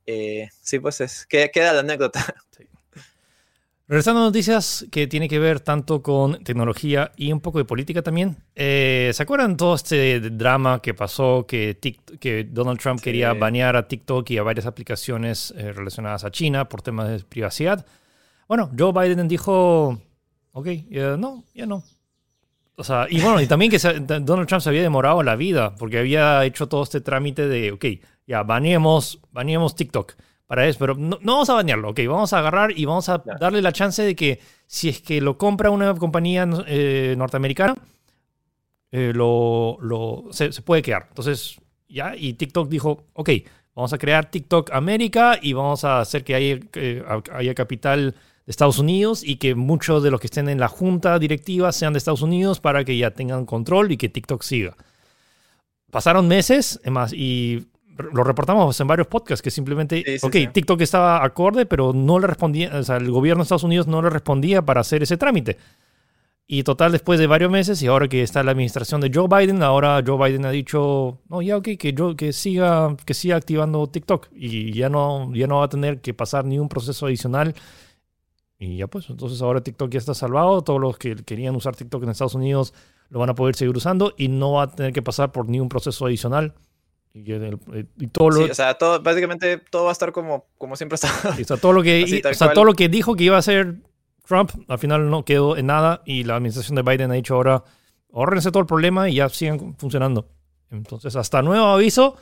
[0.05, 2.33] Eh, sí, pues es, queda, la anécdota.
[3.87, 8.01] Regresando a noticias que tiene que ver tanto con tecnología y un poco de política
[8.01, 8.37] también.
[8.55, 11.77] Eh, ¿Se acuerdan todo este drama que pasó que,
[12.19, 16.81] que Donald Trump quería banear a TikTok y a varias aplicaciones relacionadas a China por
[16.81, 17.85] temas de privacidad?
[18.47, 20.01] Bueno, Joe Biden dijo,
[20.53, 20.67] ok,
[21.17, 21.83] no, ya no,
[22.81, 25.99] o sea, y bueno, y también que Donald Trump se había demorado la vida porque
[25.99, 27.85] había hecho todo este trámite de, ok,
[28.25, 30.13] ya baneemos, baneemos TikTok
[30.47, 33.61] para eso, pero no, vamos a banearlo, ok, vamos a agarrar y vamos a darle
[33.61, 37.75] la chance de que si es que lo compra una compañía eh, norteamericana,
[38.91, 41.05] eh, lo, lo se, puede quedar.
[41.09, 43.29] Entonces, ya, y TikTok dijo, ok,
[43.75, 48.15] vamos a crear TikTok América y vamos a hacer que haya, que haya capital
[48.51, 51.97] Estados Unidos y que muchos de los que estén en la junta directiva sean de
[51.97, 54.77] Estados Unidos para que ya tengan control y que TikTok siga.
[55.89, 61.65] Pasaron meses, más, y lo reportamos en varios podcasts que simplemente, ok, TikTok estaba acorde,
[61.65, 64.81] pero no le respondía, o sea, el gobierno de Estados Unidos no le respondía para
[64.81, 65.57] hacer ese trámite.
[66.47, 69.63] Y total, después de varios meses, y ahora que está la administración de Joe Biden,
[69.63, 73.87] ahora Joe Biden ha dicho, no, ya ok, que, yo, que, siga, que siga activando
[73.87, 77.55] TikTok y ya no, ya no va a tener que pasar ni un proceso adicional
[78.61, 80.61] y ya pues, entonces ahora TikTok ya está salvado.
[80.61, 82.75] Todos los que querían usar TikTok en Estados Unidos
[83.09, 85.67] lo van a poder seguir usando y no va a tener que pasar por ningún
[85.67, 86.53] proceso adicional.
[87.11, 87.23] Y,
[88.11, 88.45] todo lo...
[88.45, 91.09] Sí, o sea, todo, básicamente todo va a estar como, como siempre está.
[91.27, 93.77] o sea, todo lo que, o sea, todo lo que dijo que iba a hacer
[94.27, 97.63] Trump, al final no quedó en nada y la administración de Biden ha dicho ahora,
[98.13, 100.29] ahorrense todo el problema y ya sigan funcionando.
[100.69, 102.15] Entonces, hasta nuevo aviso.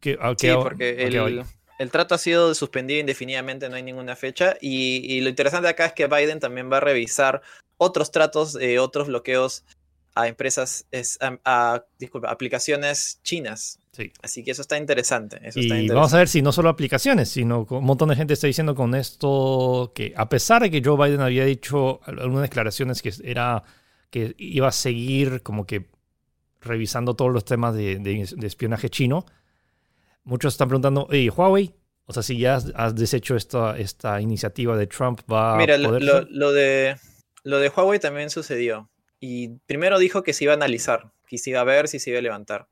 [0.00, 1.44] Que, sí, porque el,
[1.80, 4.54] el trato ha sido suspendido indefinidamente, no hay ninguna fecha.
[4.60, 7.40] Y, lo interesante acá es que Biden también va a revisar
[7.78, 9.64] otros tratos, eh, otros bloqueos
[10.14, 10.86] a empresas,
[11.46, 11.82] a,
[12.28, 13.78] aplicaciones chinas.
[13.92, 14.12] Sí.
[14.22, 15.40] Así que eso está interesante.
[15.54, 18.74] y vamos a ver si no solo aplicaciones, sino un montón de gente está diciendo
[18.74, 23.62] con esto que a pesar de que Joe Biden había dicho algunas declaraciones que era
[24.10, 25.88] que iba a seguir como que
[26.60, 29.24] revisando todos los temas de espionaje chino,
[30.24, 31.74] muchos están preguntando, hey, Huawei,
[32.06, 36.02] o sea, si ya has, deshecho esta, esta iniciativa de Trump, va Mira, a poder
[36.02, 36.96] lo, lo, de,
[37.44, 38.90] lo de Huawei también sucedió.
[39.20, 42.10] Y primero dijo que se iba a analizar, que se iba a ver si se
[42.10, 42.68] iba a levantar.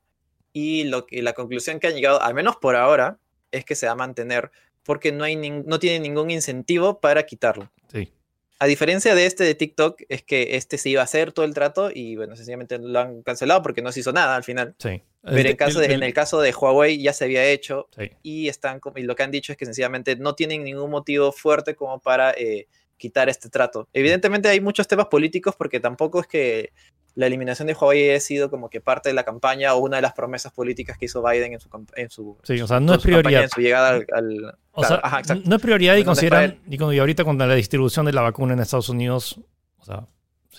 [0.51, 3.19] Y, lo, y la conclusión que han llegado, al menos por ahora,
[3.51, 4.51] es que se va a mantener
[4.83, 7.71] porque no, hay no tiene ningún incentivo para quitarlo.
[7.91, 8.11] Sí.
[8.57, 11.53] A diferencia de este de TikTok, es que este se iba a hacer todo el
[11.53, 14.75] trato y bueno, sencillamente lo han cancelado porque no se hizo nada al final.
[14.79, 15.01] Sí.
[15.21, 17.89] Pero en, caso en el caso de Huawei ya se había hecho
[18.23, 21.75] y, están, y lo que han dicho es que sencillamente no tienen ningún motivo fuerte
[21.75, 23.89] como para eh, quitar este trato.
[23.91, 26.71] Evidentemente hay muchos temas políticos porque tampoco es que
[27.15, 30.01] la eliminación de Huawei ha sido como que parte de la campaña o una de
[30.01, 33.03] las promesas políticas que hizo Biden en su, en su sí, o sea, no es
[33.03, 33.43] prioridad.
[33.43, 35.01] En su llegada al, o sea,
[35.43, 38.87] no es prioridad y consideran, y ahorita con la distribución de la vacuna en Estados
[38.87, 39.41] Unidos,
[39.79, 40.07] o sea,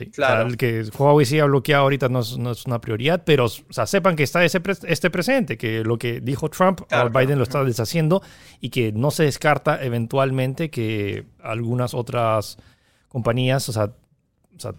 [0.05, 0.47] sí, claro.
[0.47, 3.87] el que Huawei siga bloqueado ahorita no es, no es, una prioridad, pero o sea,
[3.87, 6.81] sepan que está ese este presente, que lo que dijo Trump,
[7.13, 8.23] Biden lo está deshaciendo
[8.61, 12.59] y que no se descarta eventualmente que algunas otras
[13.09, 14.75] compañías, o sea, o sea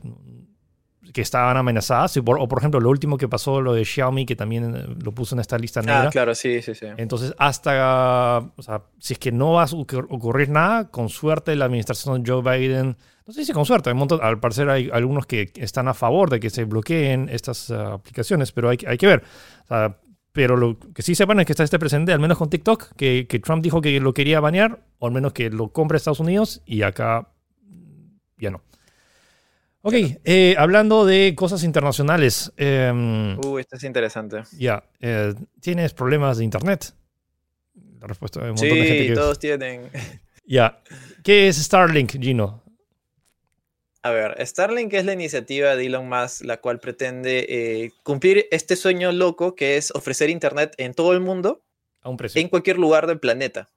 [1.11, 2.17] que estaban amenazadas.
[2.17, 5.35] O por, ejemplo, lo último que pasó, lo de Xiaomi, que también eh, lo puso
[5.35, 6.07] en esta lista ah, negra.
[6.07, 6.87] Ah, claro, sí, sí, sí.
[6.97, 11.65] Entonces, hasta, o sea, si es que no va a ocurrir nada, con suerte la
[11.65, 12.97] administración de Joe Biden,
[13.31, 13.91] no sé si con suerte,
[14.21, 18.51] al parecer hay algunos que están a favor de que se bloqueen estas eh, aplicaciones,
[18.51, 19.23] pero hay, hay que ver.
[20.33, 23.27] pero lo que sí sepan es que está este presente, al menos con TikTok, que,
[23.27, 26.61] que Trump dijo que lo quería banear, o al menos que lo compre Estados Unidos,
[26.65, 27.29] y acá
[28.37, 28.61] ya no.
[29.83, 29.93] Ok,
[30.25, 32.51] eh, hablando de cosas internacionales.
[32.57, 34.43] Eh, uh, esto es interesante.
[34.59, 36.93] Ya, eh, ¿tienes problemas de internet?
[37.99, 39.89] La respuesta de un montón de gente que todos tienen.
[40.43, 40.81] Ya,
[41.23, 42.63] ¿qué es Starlink, Gino?
[44.03, 48.75] A ver, Starlink es la iniciativa de Elon Musk, la cual pretende eh, cumplir este
[48.75, 51.63] sueño loco que es ofrecer internet en todo el mundo,
[52.01, 52.41] a un precio.
[52.41, 53.69] en cualquier lugar del planeta.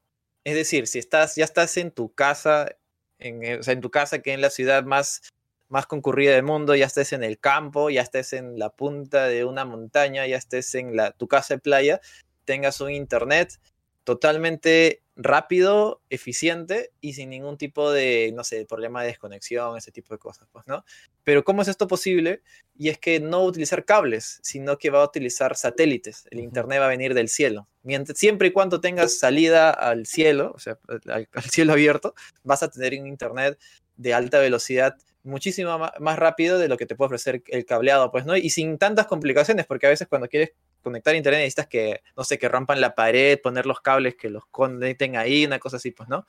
[0.45, 2.75] Es decir, si estás, ya estás en tu casa,
[3.19, 5.21] en, o sea, en tu casa que en la ciudad más
[5.69, 9.45] más concurrida del mundo, ya estés en el campo, ya estés en la punta de
[9.45, 12.01] una montaña, ya estés en la, tu casa de playa,
[12.45, 13.61] tengas un internet
[14.05, 20.13] totalmente rápido, eficiente y sin ningún tipo de, no sé, problema de desconexión, ese tipo
[20.15, 20.85] de cosas, pues, ¿no?
[21.23, 22.43] Pero ¿cómo es esto posible?
[22.77, 26.27] Y es que no va a utilizar cables, sino que va a utilizar satélites.
[26.31, 27.69] El internet va a venir del cielo.
[27.83, 32.71] Mientras, siempre y cuando tengas salida al cielo, o sea, al cielo abierto, vas a
[32.71, 33.59] tener un internet
[33.97, 38.27] de alta velocidad muchísimo más rápido de lo que te puede ofrecer el cableado, pues,
[38.27, 38.37] ¿no?
[38.37, 40.53] Y sin tantas complicaciones, porque a veces cuando quieres
[40.85, 44.47] conectar internet necesitas que, no sé, que rompan la pared, poner los cables que los
[44.47, 46.27] conecten ahí, una cosa así, pues, ¿no?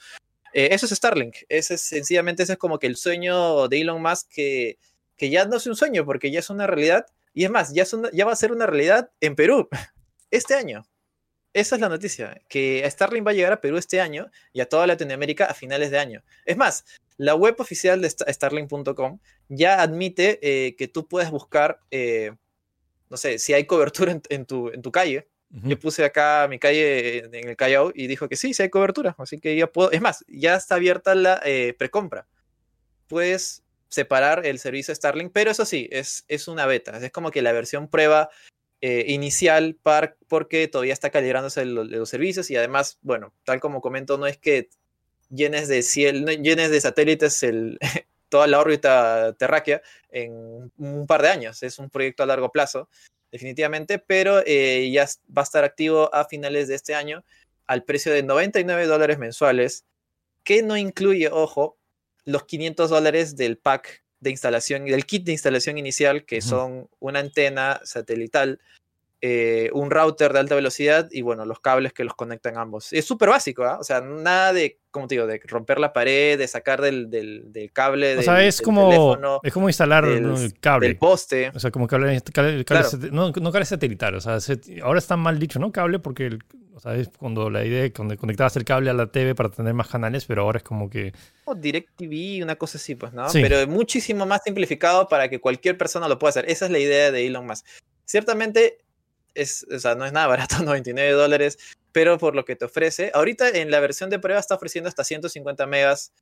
[0.54, 1.36] Eh, eso es Starlink.
[1.48, 4.80] Ese es sencillamente, ese es como que el sueño de Elon Musk que,
[5.16, 7.06] que ya no es un sueño, porque ya es una realidad.
[7.34, 9.70] Y es más, ya, ya va a ser una realidad en Perú
[10.32, 10.84] este año.
[11.56, 14.68] Esa es la noticia, que Starlink va a llegar a Perú este año y a
[14.68, 16.22] toda Latinoamérica a finales de año.
[16.46, 16.84] Es más,
[17.16, 22.34] la web oficial de Starlink.com ya admite eh, que tú puedes buscar, eh,
[23.10, 25.28] no sé, si hay cobertura en, tu, en tu calle.
[25.64, 29.16] Yo puse acá mi calle en el Callao y dijo que sí, sí hay cobertura.
[29.18, 29.90] Así que ya puedo.
[29.92, 32.28] Es más, ya está abierta la eh, precompra.
[33.08, 36.98] Puedes separar el servicio Starlink, pero eso sí, es, es una beta.
[36.98, 38.30] Es como que la versión prueba
[38.82, 44.18] eh, inicial par, porque todavía está calibrándose los, servicios y además, bueno, tal como comento,
[44.18, 44.70] no es que
[45.30, 47.80] llenes de cielo, llenes de satélites el,
[48.36, 51.64] toda la órbita terráquea en un par de años.
[51.64, 52.90] Es un proyecto a largo plazo,
[53.32, 57.24] definitivamente, pero eh, ya va a estar activo a finales de este año
[57.66, 59.86] al precio de 99 dólares mensuales,
[60.44, 61.78] que no incluye, ojo,
[62.26, 67.20] los 500 dólares del pack de instalación, del kit de instalación inicial, que son una
[67.20, 68.60] antena satelital,
[69.28, 72.94] eh, un router de alta velocidad y bueno, los cables que los conectan ambos.
[72.94, 73.80] Es súper básico, ¿ah?
[73.80, 77.72] O sea, nada de, como te digo, de romper la pared, de sacar del, del,
[77.74, 78.20] cable.
[78.20, 80.90] O sea, es, como, es como instalar el cable.
[80.90, 81.52] Del poste.
[81.56, 82.22] O sea, como cable,
[83.12, 84.14] no, no cable satelital.
[84.14, 84.38] O sea,
[84.84, 85.72] ahora está mal dicho, ¿no?
[85.72, 86.38] Cable, porque
[86.76, 89.50] o sea, es cuando la idea de cuando conectabas el cable a la TV para
[89.50, 91.14] tener más canales, pero ahora es como que.
[91.46, 93.26] O DirecTV, una cosa así, pues, ¿no?
[93.34, 96.46] Pero muchísimo más simplificado para que cualquier persona lo pueda hacer.
[96.48, 97.66] Esa es la idea de Elon Musk.
[98.06, 98.85] Ciertamente
[99.36, 101.58] es, o sea, no es nada barato, 99 dólares,
[101.92, 105.04] pero por lo que te ofrece, ahorita en la versión de prueba está ofreciendo hasta
[105.04, 106.14] 150 megas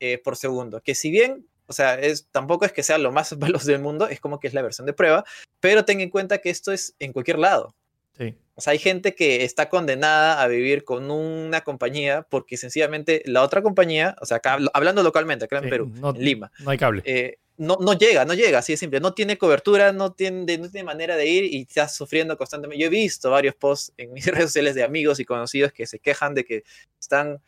[0.00, 3.38] eh, por segundo, que si bien, o sea, es, tampoco es que sea lo más
[3.38, 5.24] veloz del mundo, es como que es la versión de prueba,
[5.60, 7.74] pero ten en cuenta que esto es en cualquier lado.
[8.16, 8.34] Sí.
[8.54, 13.42] O sea, hay gente que está condenada a vivir con una compañía porque sencillamente la
[13.42, 16.50] otra compañía, o sea, acá, hablando localmente, acá en Perú, en Lima.
[16.60, 17.02] No hay cable.
[17.04, 19.00] Eh, no, no llega, no llega, así de simple.
[19.00, 22.80] No tiene cobertura, no tiene, no tiene manera de ir y está sufriendo constantemente.
[22.82, 25.98] Yo he visto varios posts en mis redes sociales de amigos y conocidos que se
[25.98, 26.64] quejan de que
[27.00, 27.40] están,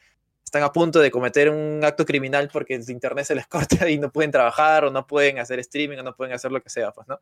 [0.44, 3.98] están a punto de cometer un acto criminal porque el internet se les corta y
[3.98, 6.90] no pueden trabajar o no pueden hacer streaming o no pueden hacer lo que sea,
[6.92, 7.18] pues, ¿no?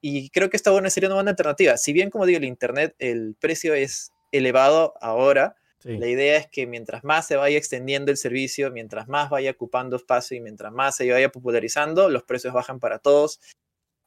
[0.00, 1.78] Y creo que esta buena sería una buena alternativa.
[1.78, 6.66] Si bien, como digo, el internet, el precio es elevado ahora, La idea es que
[6.66, 10.96] mientras más se vaya extendiendo el servicio, mientras más vaya ocupando espacio y mientras más
[10.96, 13.38] se vaya popularizando, los precios bajan para todos.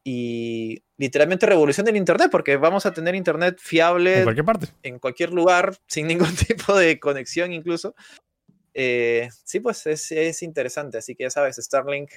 [0.04, 4.68] Y literalmente revolución del Internet, porque vamos a tener Internet fiable En cualquier parte.
[4.84, 7.94] en cualquier lugar, sin ningún tipo de conexión incluso.
[8.74, 10.98] Eh, sí, pues es, es interesante.
[11.00, 12.10] Así que ya sabes, Starlink,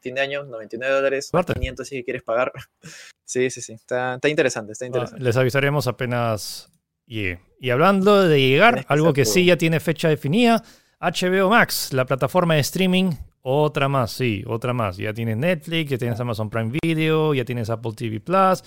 [0.00, 1.54] fin de año, 99 dólares, Suerte.
[1.54, 2.52] 500 si quieres pagar.
[3.26, 3.72] Sí, sí, sí.
[3.72, 5.24] Está, está interesante, está Ah, interesante.
[5.24, 6.68] les avisaremos apenas
[7.06, 10.62] Y hablando de llegar, algo que sí ya tiene fecha definida,
[11.00, 13.10] HBO Max, la plataforma de streaming,
[13.42, 14.96] otra más, sí, otra más.
[14.96, 18.62] Ya tienes Netflix, ya tienes Amazon Prime Video, ya tienes Apple TV Plus,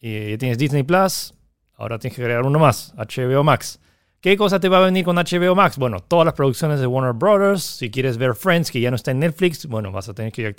[0.00, 1.34] y ya tienes Disney Plus,
[1.76, 3.80] ahora tienes que agregar uno más, HBO Max.
[4.20, 5.76] ¿Qué cosa te va a venir con HBO Max?
[5.78, 7.62] Bueno, todas las producciones de Warner Brothers.
[7.64, 10.54] Si quieres ver Friends, que ya no está en Netflix, bueno, vas a tener que,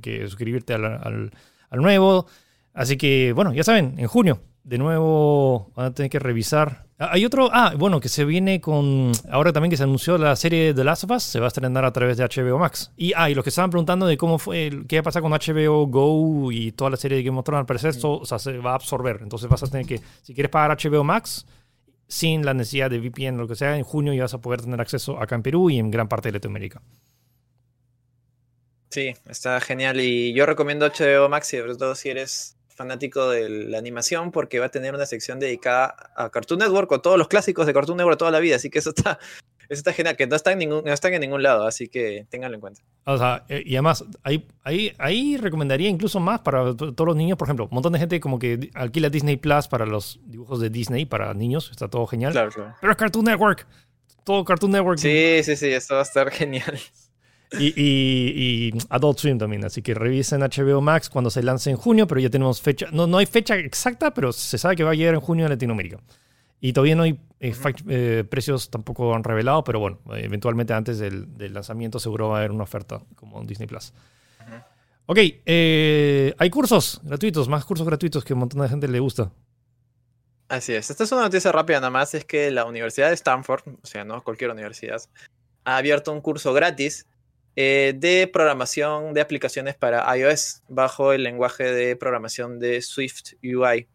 [0.00, 1.30] que suscribirte al, al-
[1.70, 2.26] al nuevo.
[2.72, 6.86] Así que, bueno, ya saben, en junio, de nuevo van a tener que revisar.
[6.98, 10.36] Ah, Hay otro, ah, bueno, que se viene con, ahora también que se anunció la
[10.36, 12.92] serie The Last of Us, se va a estrenar a través de HBO Max.
[12.96, 15.32] Y, ah, y los que estaban preguntando de cómo fue, qué va a pasar con
[15.32, 18.38] HBO Go y toda la serie de Game of Thrones, al parecer esto o sea,
[18.38, 19.20] se va a absorber.
[19.22, 21.46] Entonces vas a tener que, si quieres pagar HBO Max,
[22.06, 24.60] sin la necesidad de VPN o lo que sea, en junio ya vas a poder
[24.60, 26.82] tener acceso acá en Perú y en gran parte de Latinoamérica.
[28.90, 30.00] Sí, está genial.
[30.00, 34.58] Y yo recomiendo HBO Max, y sobre todo si eres fanático de la animación, porque
[34.58, 37.98] va a tener una sección dedicada a Cartoon Network con todos los clásicos de Cartoon
[37.98, 38.56] Network toda la vida.
[38.56, 39.18] Así que eso está,
[39.68, 42.26] eso está genial, que no están, en ningún, no están en ningún lado, así que
[42.30, 42.80] ténganlo en cuenta.
[43.04, 47.16] O sea, eh, y además, ahí, ahí, ahí recomendaría incluso más para to- todos los
[47.16, 47.36] niños.
[47.36, 50.70] Por ejemplo, un montón de gente como que alquila Disney Plus para los dibujos de
[50.70, 51.68] Disney para niños.
[51.70, 52.32] Está todo genial.
[52.32, 52.74] Claro, claro.
[52.80, 53.66] Pero es Cartoon Network.
[54.24, 54.98] Todo Cartoon Network.
[54.98, 56.78] Sí, sí, sí, eso va a estar genial.
[57.58, 59.64] Y, y- y Adult Swim también.
[59.64, 62.86] Así que revisen HBO Max cuando se lance en junio, pero ya tenemos fecha.
[62.92, 65.48] No, no hay fecha exacta, pero se sabe que va a llegar en junio a
[65.48, 65.98] Latinoamérica.
[66.60, 70.98] Y todavía no hay eh, fact- eh, precios tampoco han revelado, pero bueno, eventualmente antes
[70.98, 73.92] del, del lanzamiento seguro va a haber una oferta como en Disney Plus.
[75.06, 79.32] Ok, eh, hay cursos gratuitos, más cursos gratuitos que un montón de gente le gusta.
[80.48, 80.90] Así es.
[80.90, 84.04] Esta es una noticia rápida nada más, es que la Universidad de Stanford, o sea,
[84.04, 85.00] no cualquier universidad,
[85.64, 87.06] ha abierto un curso gratis
[87.56, 93.88] eh, de programación de aplicaciones para iOS bajo el lenguaje de programación de Swift UI.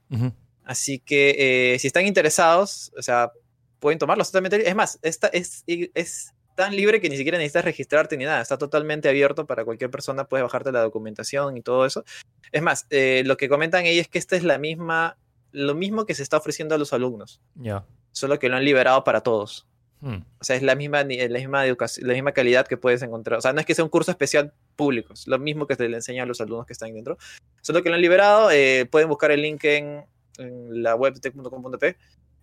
[0.64, 3.32] Así que eh, si están interesados, o sea,
[3.80, 4.68] pueden tomarlo totalmente.
[4.68, 8.42] Es más, esta es, es tan libre que ni siquiera necesitas registrarte ni nada.
[8.42, 10.24] Está totalmente abierto para cualquier persona.
[10.28, 12.04] Puedes bajarte la documentación y todo eso.
[12.52, 15.18] Es más, eh, lo que comentan ellos es que esta es la misma,
[15.52, 17.86] lo mismo que se está ofreciendo a los alumnos, Ya.
[18.12, 19.68] solo que lo han liberado para todos.
[20.02, 20.18] Hmm.
[20.40, 23.40] O sea, es la misma, ni- la misma educación, la misma calidad que puedes encontrar.
[23.40, 25.88] O sea, no es que sea un curso especial público, es lo mismo que se
[25.90, 27.18] le enseña a los alumnos que están dentro.
[27.62, 30.04] Solo que lo han liberado, eh, pueden buscar el link en,
[30.38, 31.88] en la web tech.com.p.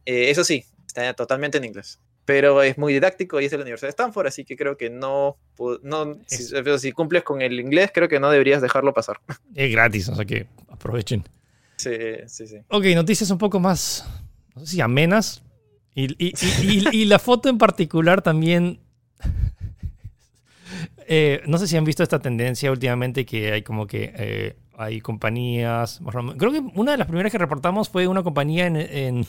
[0.07, 2.01] Eh, eso sí, está totalmente en inglés.
[2.25, 4.91] Pero es muy didáctico y es de la Universidad de Stanford, así que creo que
[4.91, 5.37] no,
[5.83, 6.45] no si,
[6.79, 9.21] si cumples con el inglés, creo que no deberías dejarlo pasar.
[9.57, 11.25] Es gratis, o sea que aprovechen.
[11.77, 11.91] Sí,
[12.29, 12.59] sí, sí.
[12.69, 14.07] Ok, noticias un poco más,
[14.55, 15.43] no sé si amenas.
[15.95, 18.81] Y, y- y- y- la foto en particular también.
[21.09, 25.01] Eh, no sé si han visto esta tendencia últimamente que hay como que eh, hay
[25.01, 26.01] compañías.
[26.39, 29.27] Creo que una de las primeras que reportamos fue una compañía en-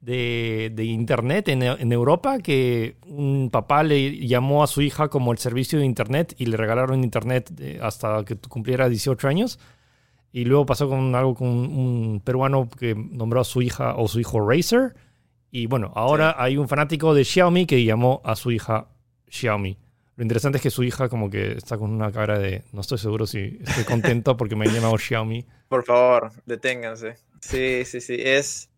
[0.00, 5.32] de, de internet en, en Europa que un papá le llamó a su hija como
[5.32, 9.58] el servicio de internet y le regalaron internet eh, hasta que cumpliera 18 años.
[10.32, 14.18] Y luego pasó con algo con un peruano que nombró a su hija o su
[14.20, 14.94] hijo Razer.
[15.56, 18.88] Y bueno, ahora hay un fanático de Xiaomi que llamó a su hija
[19.30, 19.78] Xiaomi.
[20.16, 22.98] Lo interesante es que su hija como que está con una cara de no estoy
[22.98, 25.46] seguro si estoy contento porque me han llamado Xiaomi.
[25.68, 27.16] Por favor, deténganse.
[27.40, 28.16] Sí, sí, sí.
[28.18, 28.68] Es.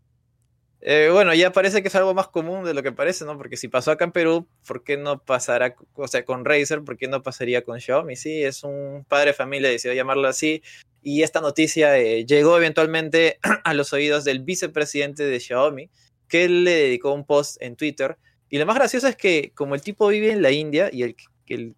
[0.81, 3.37] eh, bueno, ya parece que es algo más común de lo que parece, ¿no?
[3.37, 6.97] Porque si pasó acá en Perú, ¿por qué no pasará, o sea, con Razer, ¿por
[6.97, 8.15] qué no pasaría con Xiaomi?
[8.15, 10.63] Sí, es un padre de familia, decidió llamarlo así.
[11.03, 15.91] Y esta noticia eh, llegó eventualmente a los oídos del vicepresidente de Xiaomi,
[16.29, 18.17] que él le dedicó un post en Twitter.
[18.51, 21.17] Y lo más gracioso es que, como el tipo vive en la India y el,
[21.47, 21.75] el-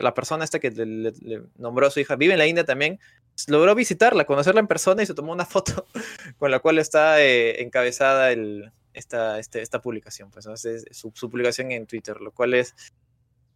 [0.00, 2.64] la persona esta que le, le- le nombró a su hija vive en la India
[2.64, 3.00] también,
[3.48, 5.86] logró visitarla, conocerla en persona y se tomó una foto
[6.38, 10.54] con la cual está eh, encabezada el, esta, este- esta publicación, pues ¿no?
[10.54, 12.74] Es- su, su publicación en Twitter, lo cual es,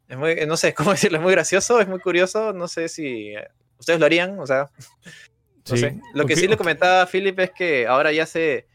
[0.08, 3.28] es muy, no sé cómo decirlo, es muy gracioso, es muy curioso, no sé si
[3.36, 3.46] eh,
[3.78, 4.68] ustedes lo harían, o sea,
[5.70, 5.78] no Sí.
[5.78, 6.00] sé.
[6.14, 8.66] Lo que Ok, sí le comentaba a Philip es que ahora ya se,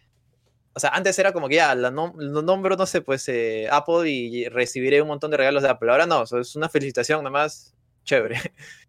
[0.75, 3.67] o sea, antes era como que ya, la nom- lo nombro, no sé, pues eh,
[3.71, 6.69] Apple y recibiré un montón de regalos de Apple, ahora no, o sea, es una
[6.69, 7.73] felicitación nomás,
[8.03, 8.37] chévere.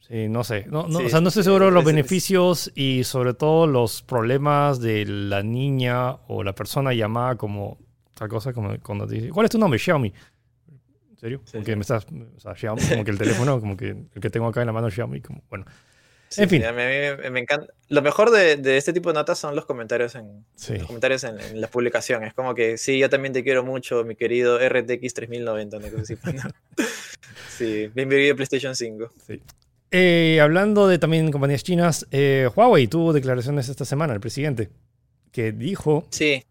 [0.00, 0.66] Sí, no sé.
[0.68, 3.02] No, no, Sí, o sea, no sí, estoy sí, seguro de los es- beneficios y
[3.04, 7.78] sobre todo los problemas de la niña o la persona llamada como
[8.14, 9.78] tal cosa como cuando te dice, ¿cuál es tu nombre?
[9.80, 10.12] Xiaomi.
[11.10, 11.40] ¿En serio?
[11.50, 12.06] Porque me estás,
[12.36, 14.72] o sea, Xiaomi, como que el teléfono, como que el que tengo acá en la
[14.72, 15.64] mano es Xiaomi, como, bueno.
[16.36, 16.64] En fin.
[16.64, 17.72] a mí, me encanta.
[17.88, 21.40] Lo mejor de, de, este tipo de notas son los comentarios en, los comentarios en,
[21.40, 22.24] en, la publicación.
[22.24, 25.78] Es como que sí, yo también te quiero mucho, mi querido RTX 3090.
[25.78, 25.86] ¿no?
[27.56, 29.12] sí, bienvenido a PlayStation 5.
[29.26, 29.42] Sí.
[29.90, 34.70] Eh, hablando de también compañías chinas, eh, Huawei tuvo declaraciones esta semana, el presidente,
[35.32, 36.06] que dijo.
[36.10, 36.44] Sí.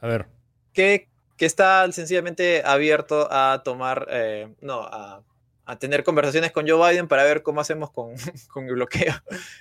[0.00, 0.26] A ver.
[0.72, 4.06] Que, que está sencillamente abierto a tomar.
[4.10, 5.22] Eh, no, a,
[5.68, 8.14] a, tener conversaciones con Joe Biden para ver cómo hacemos con,
[8.52, 9.14] con el bloqueo.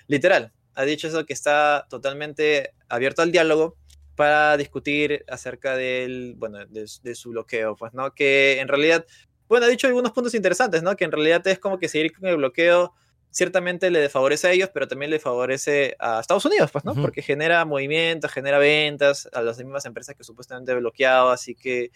[0.07, 0.51] Literal.
[0.75, 3.75] Ha dicho eso que está totalmente abierto al diálogo
[4.15, 8.13] para discutir acerca del, bueno, de, de, su bloqueo, pues, ¿no?
[8.13, 9.05] Que en realidad
[9.47, 10.95] bueno, ha dicho algunos puntos interesantes, ¿no?
[10.95, 12.93] Que en realidad es como que seguir con el bloqueo
[13.31, 16.95] ciertamente le favorece a ellos, pero también le favorece a Estados Unidos, pues, ¿no?
[16.95, 21.91] Porque genera movimientos, genera ventas a las mismas empresas que supuestamente bloqueado, así que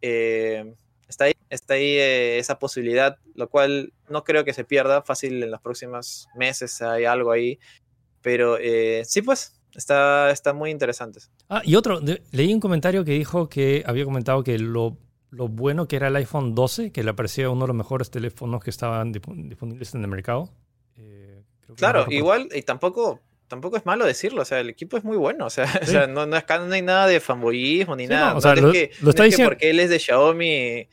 [0.00, 0.74] eh,
[1.12, 5.42] está ahí, está ahí eh, esa posibilidad, lo cual no creo que se pierda fácil
[5.42, 7.58] en los próximos meses, hay algo ahí,
[8.22, 11.20] pero eh, sí, pues, está, está muy interesante.
[11.48, 12.00] Ah, y otro,
[12.30, 14.96] leí un comentario que dijo que había comentado que lo
[15.32, 18.62] lo bueno que era el iPhone 12, que le parecía uno de los mejores teléfonos
[18.62, 20.50] que estaban disponibles en el mercado.
[20.96, 21.42] Eh,
[21.74, 23.18] claro, igual, y tampoco,
[23.52, 25.66] tampoco es malo decirlo, o sea, el equipo es muy bueno, o sea,
[26.08, 28.34] no, no, no, hay nada de fanboyismo ni nada.
[28.34, 29.50] o sea, lo, es que, está diciendo...
[29.50, 30.88] porque él es de Xiaomi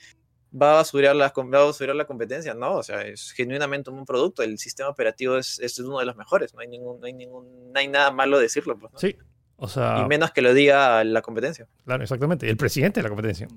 [0.61, 4.43] va a basurar la, va a la competencia, no, o sea, es genuinamente un producto,
[4.43, 7.71] el sistema operativo es, es uno de los mejores, no hay ningún, no hay ningún,
[7.71, 9.15] no hay nada malo decirlo, pues, Sí,
[9.55, 10.01] o sea...
[10.03, 11.65] Y menos que lo diga la competencia.
[11.85, 13.47] Claro, exactamente, el presidente de la competencia.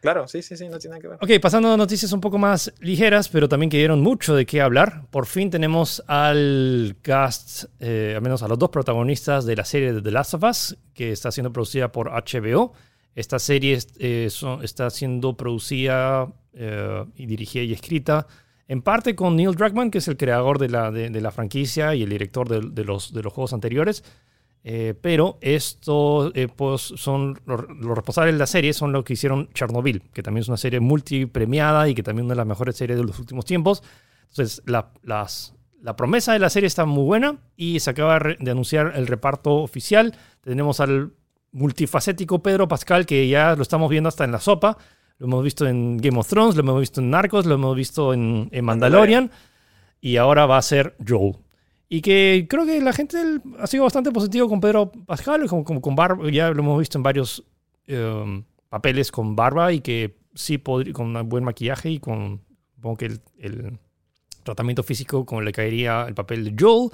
[0.00, 1.18] Claro, sí, sí, sí, no tiene que ver.
[1.20, 4.60] Ok, pasando a noticias un poco más ligeras, pero también que dieron mucho de qué
[4.60, 5.06] hablar.
[5.10, 9.92] Por fin tenemos al cast, eh, al menos a los dos protagonistas de la serie
[9.92, 12.72] de The Last of Us, que está siendo producida por HBO.
[13.14, 14.28] Esta serie eh,
[14.62, 18.26] está siendo producida eh, y dirigida y escrita
[18.66, 22.48] en parte con Neil Druckmann, que es el creador de la, franquicia y el director
[22.48, 24.02] de los juegos anteriores.
[24.66, 29.50] Eh, pero esto eh, pues son los, responsables de la serie son los que hicieron
[29.52, 32.74] Chernobyl, que también es una serie multipremiada y que también es una de las mejores
[32.74, 33.82] series de los últimos tiempos.
[34.30, 38.50] Entonces, la, las, la promesa de la serie está muy buena y se acaba de
[38.50, 40.16] anunciar el reparto oficial.
[40.40, 41.12] Tenemos al
[41.52, 44.78] multifacético Pedro Pascal, que ya lo estamos viendo hasta en la sopa.
[45.18, 48.14] Lo hemos visto en Game of Thrones, lo hemos visto en Narcos, lo hemos visto
[48.14, 49.30] en, en Mandalorian.
[50.00, 51.43] Y ahora va a ser Joel.
[51.94, 53.16] Y que creo que la gente
[53.60, 57.04] ha sido bastante positivo con Pedro Pascal, como, con Barba, ya lo hemos visto en
[57.04, 57.44] varios
[57.86, 62.40] em, papeles con barba y que sí, podría, con un buen maquillaje y con,
[62.74, 63.06] supongo que
[63.38, 63.78] el,
[64.42, 66.90] tratamiento físico como le caería el papel de Joel.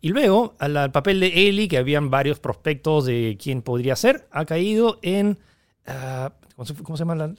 [0.00, 4.46] Y luego al, papel de Ellie, que habían varios prospectos de quién podría ser, ha
[4.46, 5.38] caído en...
[5.86, 7.34] Ah, ¿cómo, se, llama la,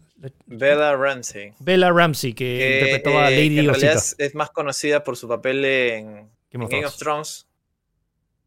[0.46, 1.54] Bella Ramsey.
[1.60, 5.66] Bella Ramsey, que, interpretó a Lady que en realidad es, más conocida por su papel
[5.66, 7.48] en Game of, Thrones.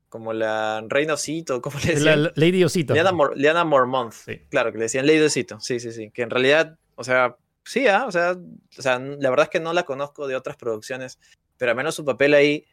[0.08, 2.22] Como la Reina Osito, como le decían.
[2.24, 2.94] La, Lady Osito.
[2.94, 4.12] Liana, Mormont.
[4.50, 5.60] Claro, que le decían Lady Osito.
[5.60, 6.10] Sí, sí, sí.
[6.10, 8.04] Que en realidad, o sea, sí, ¿ah?
[8.06, 8.32] o, sea,
[8.78, 11.18] o sea, la verdad es que no la conozco de otras producciones,
[11.56, 12.64] pero al menos su papel ahí.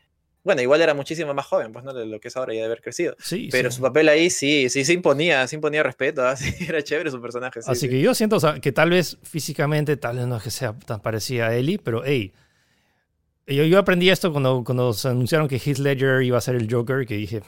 [0.42, 2.66] Bueno, igual era muchísimo más joven, pues no de lo que es ahora ya de
[2.66, 3.14] haber crecido.
[3.20, 7.12] Sí, pero su papel ahí sí, sí se imponía, se imponía respeto, así era chévere
[7.12, 7.60] su personaje.
[7.66, 10.52] Así que yo siento o sea, que tal vez físicamente, tal vez no es que
[10.52, 12.34] sea tan parecida a Ellie, pero hey,
[13.56, 17.06] yo, aprendí esto cuando, cuando se anunciaron que Heath Ledger iba a ser el Joker,
[17.06, 17.42] que dije,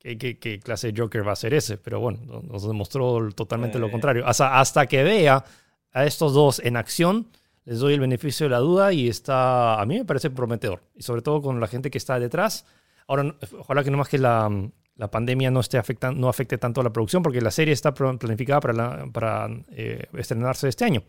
[0.00, 1.76] ¿qué, qué, clase de Joker va a ser ese?
[1.76, 3.90] Pero bueno, nos demostró totalmente lo eh.
[3.90, 4.26] contrario.
[4.26, 5.44] Hasta, hasta que vea
[5.92, 7.28] a estos dos en acción,
[7.64, 10.82] les doy el beneficio de la duda y está, a mí me parece prometedor.
[10.94, 12.66] Y sobre todo con la gente que está detrás.
[13.06, 14.50] Ahora, ojalá que no más que la,
[14.96, 17.92] la pandemia no, esté afectando, no afecte tanto a la producción, porque la serie está
[17.92, 21.02] planificada para, para eh, estrenarse este año.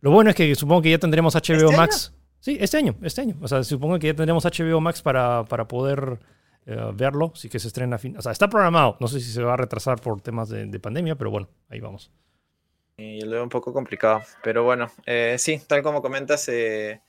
[0.00, 2.12] Lo bueno es que supongo que ya tendremos HBO ¿Este Max.
[2.46, 3.34] Sí, este año, este año.
[3.42, 6.20] O sea, supongo que ya tendremos HBO Max para, para poder
[6.64, 7.98] eh, verlo, sí que se estrena.
[7.98, 8.96] Fin, o sea, está programado.
[9.00, 12.12] No sé si se va a retrasar por temas de, pandemia, pero bueno, ahí vamos.
[12.98, 14.22] Y lo veo un poco complicado.
[14.44, 17.00] Pero bueno, eh, sí, tal como comentas, eh,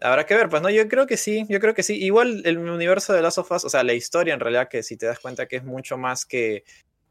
[0.00, 0.48] habrá que ver.
[0.48, 1.96] Pues no, yo creo que sí, yo creo que sí.
[1.96, 4.96] Igual el universo de Last of Us, o sea, la historia en realidad, que si
[4.96, 6.62] te das cuenta que es mucho más que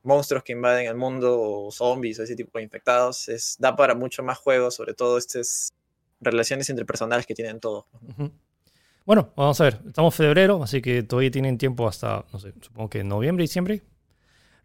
[0.04, 3.94] monstruos que invaden el mundo o zombies o ese tipo de infectados, es, da para
[3.94, 5.74] mucho más juegos, sobre todo este es
[6.32, 7.86] relaciones interpersonales que tienen todos.
[9.05, 12.53] Bueno, vamos a ver, estamos en febrero, así que todavía tienen tiempo hasta, no sé,
[12.59, 13.84] supongo que noviembre, diciembre.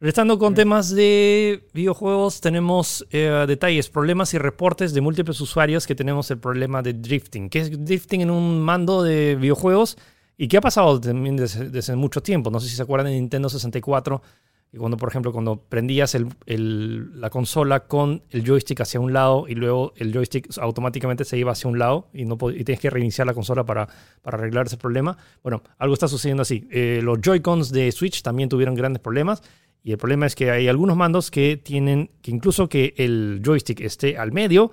[0.00, 5.94] Restando con temas de videojuegos, tenemos eh, detalles, problemas y reportes de múltiples usuarios que
[5.94, 7.50] tenemos el problema de drifting.
[7.50, 9.98] ¿Qué es drifting en un mando de videojuegos?
[10.38, 12.50] ¿Y qué ha pasado también desde, desde mucho tiempo?
[12.50, 14.22] No sé si se acuerdan de Nintendo 64,
[14.70, 16.16] que cuando, por ejemplo, cuando prendías
[16.46, 21.50] la consola con el joystick hacia un lado y luego el joystick automáticamente se iba
[21.50, 23.88] hacia un lado y, no y tienes que reiniciar la consola para,
[24.22, 25.18] para arreglar ese problema.
[25.42, 26.68] Bueno, algo está sucediendo así.
[26.70, 29.42] Eh, los Joy-Cons de Switch también tuvieron grandes problemas
[29.82, 33.80] y el problema es que hay algunos mandos que tienen que incluso que el joystick
[33.80, 34.70] esté al medio,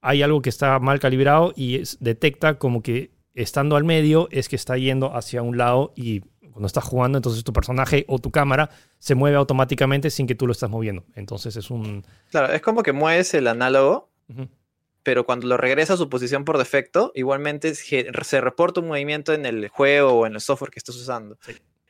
[0.00, 4.56] hay algo que está mal calibrado y detecta como que estando al medio es que
[4.56, 6.22] está yendo hacia un lado y
[6.56, 10.46] cuando estás jugando, entonces tu personaje o tu cámara se mueve automáticamente sin que tú
[10.46, 11.04] lo estás moviendo.
[11.14, 12.06] Entonces es un...
[12.30, 14.08] Claro, es como que mueves el análogo,
[15.02, 19.44] pero cuando lo regresa a su posición por defecto, igualmente se reporta un movimiento en
[19.44, 21.36] el juego o en el software que estás usando.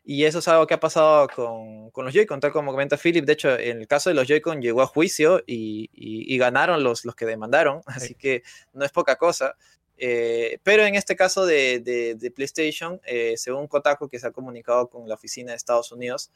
[0.04, 3.24] Y eso es algo que ha pasado con, con los Joy-Con, tal como comenta Philip.
[3.24, 7.04] De hecho, en el caso de los Joy-Con llegó a juicio y, y, ganaron los,
[7.04, 8.42] los que demandaron, así que
[8.72, 9.54] no es poca cosa.
[9.98, 15.08] Eh, pero en este caso de, PlayStation, eh, según Kotaku, que se ha comunicado con
[15.08, 16.30] la oficina de Estados Unidos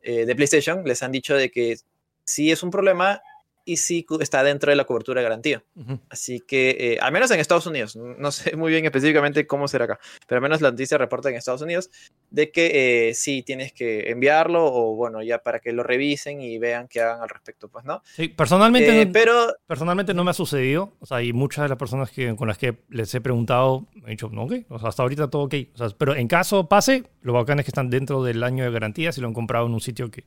[0.00, 1.76] eh, de PlayStation, les han dicho de que
[2.24, 3.20] sí es un problema
[3.64, 5.64] y sí está dentro de la cobertura de garantía.
[6.08, 9.84] Así que, eh, al menos en Estados Unidos, no sé muy bien específicamente cómo será
[9.84, 11.90] acá, pero al menos la noticia reporta en Estados Unidos
[12.30, 16.58] de que eh, sí tienes que enviarlo o bueno, ya para que lo revisen y
[16.58, 18.02] vean qué hagan al respecto, pues, ¿no?
[18.04, 21.68] Sí, personalmente, eh, no, pero, personalmente no me ha sucedido, o sea, y muchas de
[21.68, 24.78] las personas que, con las que les he preguntado me han dicho, no, ok, o
[24.78, 27.70] sea, hasta ahorita todo ok, o sea, pero en caso pase, lo bacán es que
[27.70, 30.24] están dentro del año de garantía si lo han comprado en un sitio que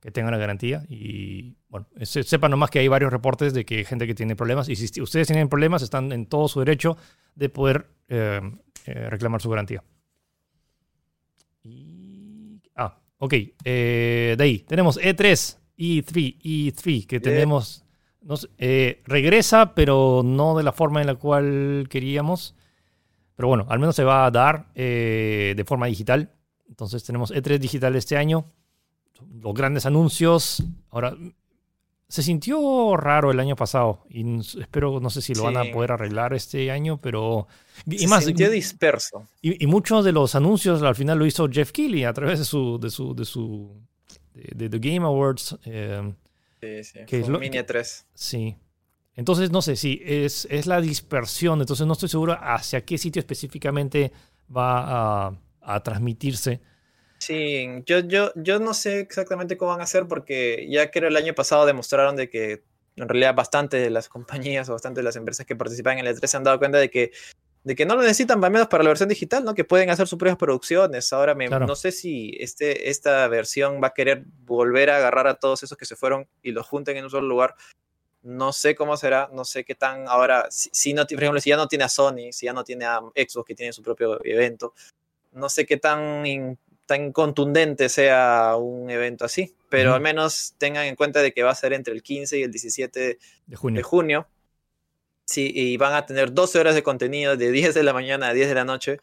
[0.00, 0.84] que tengan la garantía.
[0.88, 4.68] Y bueno, sepan nomás que hay varios reportes de que hay gente que tiene problemas.
[4.68, 6.96] Y si ustedes tienen problemas, están en todo su derecho
[7.34, 8.40] de poder eh,
[8.86, 9.82] eh, reclamar su garantía.
[12.76, 13.34] ah, ok.
[13.64, 17.84] Eh, de ahí tenemos E3, E3, E3, que tenemos.
[19.06, 22.54] regresa, pero no de la forma en la cual queríamos.
[23.34, 26.32] Pero bueno, al menos se va a dar de forma digital.
[26.68, 28.52] Entonces tenemos E3 digital este año
[29.42, 30.62] los grandes anuncios.
[30.90, 31.16] Ahora,
[32.08, 35.92] se sintió raro el año pasado y espero, no sé si lo van a poder
[35.92, 37.46] arreglar este año, pero...
[37.86, 39.28] Y se más, sintió disperso.
[39.42, 42.78] Y, muchos de los anuncios al final lo hizo Jeff Keighley a través de su...
[42.78, 43.76] De su, de su
[44.32, 45.58] de, The Game Awards.
[45.66, 46.14] Eh,
[46.60, 46.98] sí, sí.
[47.06, 48.06] Que es Mini 3.
[48.14, 48.56] Sí.
[49.14, 51.60] Entonces, no sé, si es, es la dispersión.
[51.60, 54.12] Entonces, no estoy seguro hacia qué sitio específicamente
[54.54, 56.62] va a, a transmitirse.
[57.18, 61.16] Sí, yo, yo, yo no sé exactamente cómo van a hacer porque ya que el
[61.16, 62.62] año pasado demostraron de que
[62.96, 66.16] en realidad bastante de las compañías o bastante de las empresas que participan en el
[66.16, 67.10] E3 se han dado cuenta de que,
[67.64, 69.54] de que no lo necesitan al menos para la versión digital, ¿no?
[69.54, 71.12] Que pueden hacer sus propias producciones.
[71.12, 75.34] Ahora me, no sé si este, esta versión va a querer volver a agarrar a
[75.34, 77.54] todos esos que se fueron y los junten en un solo lugar.
[78.22, 81.56] No sé cómo será, no sé qué tan ahora, si, no, por ejemplo, si ya
[81.56, 84.74] no tiene a Sony, si ya no tiene a Xbox que tiene su propio evento,
[85.32, 86.24] no sé qué tan
[86.88, 91.50] tan contundente sea un evento así, pero al menos tengan en cuenta de que va
[91.50, 94.26] a ser entre el 15 y el 17 de junio.
[95.26, 98.32] Sí, y van a tener 12 horas de contenido de 10 de la mañana a
[98.32, 99.00] 10 de la noche.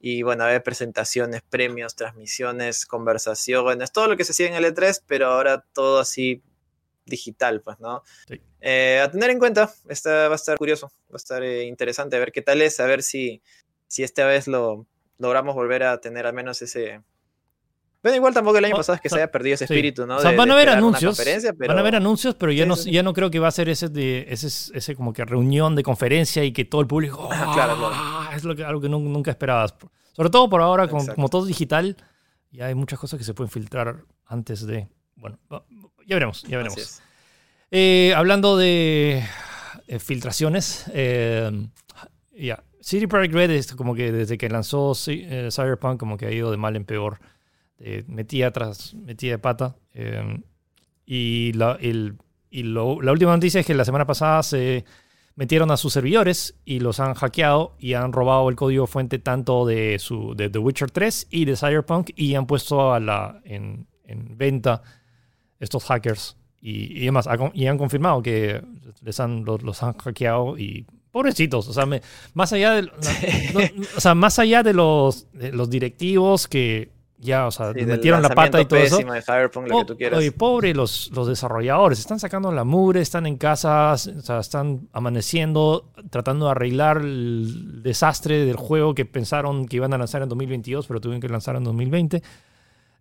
[0.00, 4.64] Y bueno, a ver presentaciones, premios, transmisiones, conversaciones, todo lo que se hacía en el
[4.64, 6.42] E3, pero ahora todo así
[7.06, 8.02] digital, pues, ¿no?
[8.60, 12.16] Eh, a tener en cuenta, esta va a estar curioso, va a estar eh, interesante
[12.16, 13.40] a ver qué tal es, a ver si,
[13.86, 17.00] si esta vez lo logramos volver a tener al menos ese,
[18.00, 20.16] pero igual tampoco el año pasado es que se haya perdido ese espíritu, ¿no?
[20.16, 21.20] O sea, van a haber anuncios.
[21.58, 23.88] Van a haber anuncios, pero ya, no, ya no creo que va a ser ese,
[23.88, 27.28] de, ese, ese como que reunión de conferencia y que todo el público.
[27.30, 28.36] Ah, claro, claro.
[28.36, 29.74] Es lo que, algo que nunca esperabas.
[30.12, 31.96] Sobre todo por ahora, como, como, todo digital,
[32.52, 34.88] ya hay muchas cosas que se pueden filtrar antes de.
[35.16, 35.38] Bueno,
[36.06, 37.02] ya veremos, ya veremos.
[37.70, 39.24] Eh, hablando de
[39.88, 41.50] eh, filtraciones, eh,
[42.32, 42.62] ya.
[42.80, 46.56] City Project Red es como que desde que lanzó Cyberpunk, como que ha ido de
[46.56, 47.18] mal en peor
[47.78, 49.76] eh, metía atrás, metía de pata.
[49.94, 50.40] Eh,
[51.06, 52.16] y, la, el,
[52.50, 54.84] y la última noticia es que la semana pasada se
[55.36, 59.64] metieron a sus servidores y los han hackeado y han robado el código fuente tanto
[59.64, 63.86] de, su, de The Witcher 3 y de Cyberpunk y han puesto a la, en,
[64.04, 64.82] en venta
[65.60, 66.36] estos hackers.
[66.60, 68.60] Y, y, además, y han confirmado que
[69.02, 71.86] les han, los, han hackeado y pobrecitos, o sea,
[72.34, 72.90] más allá de,
[73.96, 76.90] o sea, más allá de los, de los directivos que
[77.20, 78.98] ya, o sea, metieron la pata y todo eso.
[78.98, 84.88] De pobre los, los desarrolladores, están sacando la mugre, están en casa, o sea, están
[84.92, 90.28] amaneciendo, tratando de arreglar el desastre del juego que pensaron que iban a lanzar en
[90.28, 92.22] 2022, pero tuvieron que lanzar en 2020.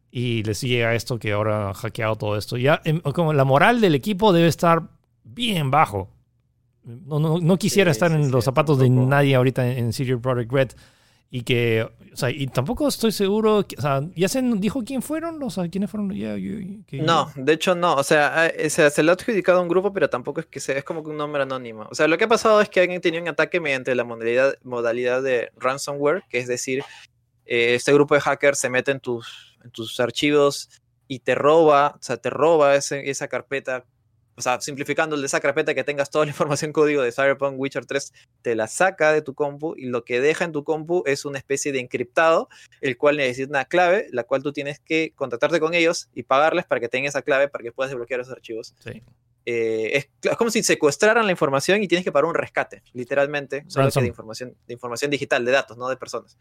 [0.09, 2.57] Y les llega esto que ahora han hackeado todo esto.
[2.57, 4.82] Ya, em, como la moral del equipo debe estar
[5.24, 6.09] bien bajo.
[6.84, 10.70] No, no, no quisiera estar en los zapatos de nadie ahorita en, en Project Red
[11.30, 15.41] y que, o sea, y tampoco estoy seguro, o sea, ¿ya se dijo quién fueron?
[15.43, 16.09] O sea, ¿quiénes fueron?
[17.03, 20.39] no, de hecho no, o sea, se le ha adjudicado a un grupo, pero tampoco
[20.39, 21.88] es que sea, es como que un nombre anónimo.
[21.91, 24.55] O sea, lo que ha pasado es que alguien tenía un ataque mediante la modalidad,
[24.63, 26.84] modalidad de ransomware, que es decir,
[27.45, 30.69] eh, este grupo de hackers se mete en tus, en tus archivos
[31.09, 33.86] y te roba, o sea, te roba esa carpeta
[34.38, 37.85] o sea, simplificando de esa carpeta que tengas toda la información código de Cyberpunk Witcher
[37.85, 38.13] 3,
[38.43, 41.39] te la saca de tu compu y lo que deja en tu compu es una
[41.39, 42.47] especie de encriptado,
[42.79, 46.65] el cual necesita una clave, la cual tú tienes que contactarte con ellos y pagarles
[46.65, 48.75] para que tengan esa clave para que puedas desbloquear esos archivos.
[48.79, 49.01] Sí.
[49.49, 53.89] Eh, es, como si secuestraran la información y tienes que pagar un rescate, literalmente, solo
[53.89, 56.38] que de información, de información digital, de datos, no de personas.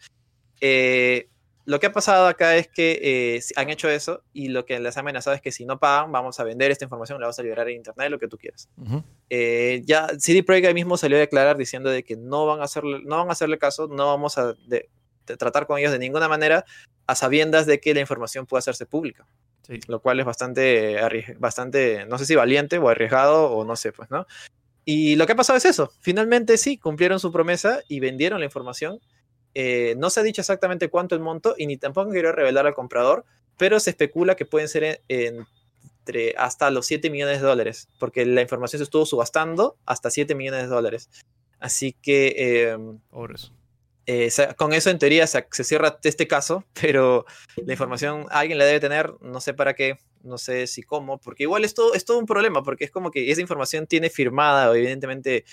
[0.61, 1.29] Eh,
[1.67, 4.97] lo que ha pasado acá es que eh, han hecho eso y lo que les
[4.97, 7.43] ha amenazado es que si no pagan, vamos a vender esta información, la vamos a
[7.43, 8.69] liberar en internet, lo que tú quieras.
[9.29, 12.65] Eh, ya CD Projekt ahí mismo salió a declarar diciendo de que no van a
[12.65, 14.55] hacerle, no van a hacerle caso, no vamos a
[15.25, 16.65] tratar con ellos de ninguna manera
[17.09, 19.27] a sabiendas de que la información puede hacerse pública.
[19.89, 20.97] Lo cual es bastante,
[21.39, 24.25] bastante, no sé si valiente o arriesgado o no sé, pues, ¿no?
[24.85, 25.91] Y lo que ha pasado es eso.
[26.01, 29.01] Finalmente sí, cumplieron su promesa y vendieron la información
[29.59, 32.75] eh, no se ha dicho exactamente cuánto el monto y ni tampoco quiero revelar al
[32.75, 33.25] comprador,
[33.57, 38.43] pero se especula que pueden ser entre hasta los 7 millones de dólares, porque la
[38.43, 41.09] información se estuvo subastando hasta 7 millones de dólares.
[41.59, 42.69] Así que...
[42.69, 43.01] Em,
[44.05, 47.25] eh, con eso en teoría se, cierra este caso, pero
[47.57, 51.45] la información alguien la debe tener, no sé para qué, no sé si cómo, porque
[51.45, 54.71] igual es todo, es todo un problema, porque es como que esa información tiene firmada,
[54.77, 55.47] evidentemente,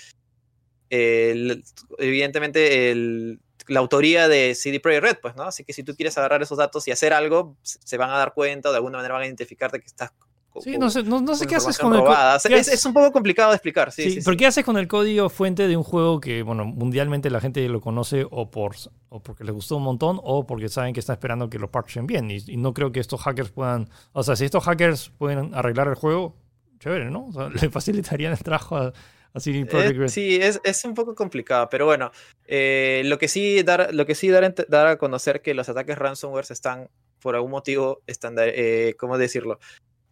[0.90, 5.44] evidentemente el, la autoría de CD Projekt Red, pues, ¿no?
[5.44, 8.34] Así que si tú quieres agarrar esos datos y hacer algo, se van a dar
[8.34, 10.12] cuenta o de alguna manera van a identificarte que estás
[10.60, 12.56] Sí, no sé, no, sé qué haces con el código.
[12.56, 13.90] Es, un poco complicado de explicar.
[13.90, 17.28] Sí, sí, sí, qué haces con el código fuente de un juego que, bueno, mundialmente
[17.28, 18.76] la gente lo conoce o, por,
[19.08, 22.06] o porque les gustó un montón o porque saben que está esperando que lo parchen
[22.06, 22.30] bien?
[22.30, 23.88] Y, no creo que estos hackers puedan.
[24.12, 26.36] O sea, si estos hackers pueden arreglar el juego,
[26.78, 27.26] chévere, ¿no?
[27.26, 28.92] O sea, le facilitarían el trabajo a,
[29.34, 32.12] eh, sí, es, es, un poco complicado, pero bueno,
[32.46, 35.98] eh, lo que sí, dar, lo que sí dar, dar, a conocer que los ataques
[35.98, 36.88] ransomware están,
[37.20, 39.58] por algún motivo, están, eh, ¿cómo decirlo?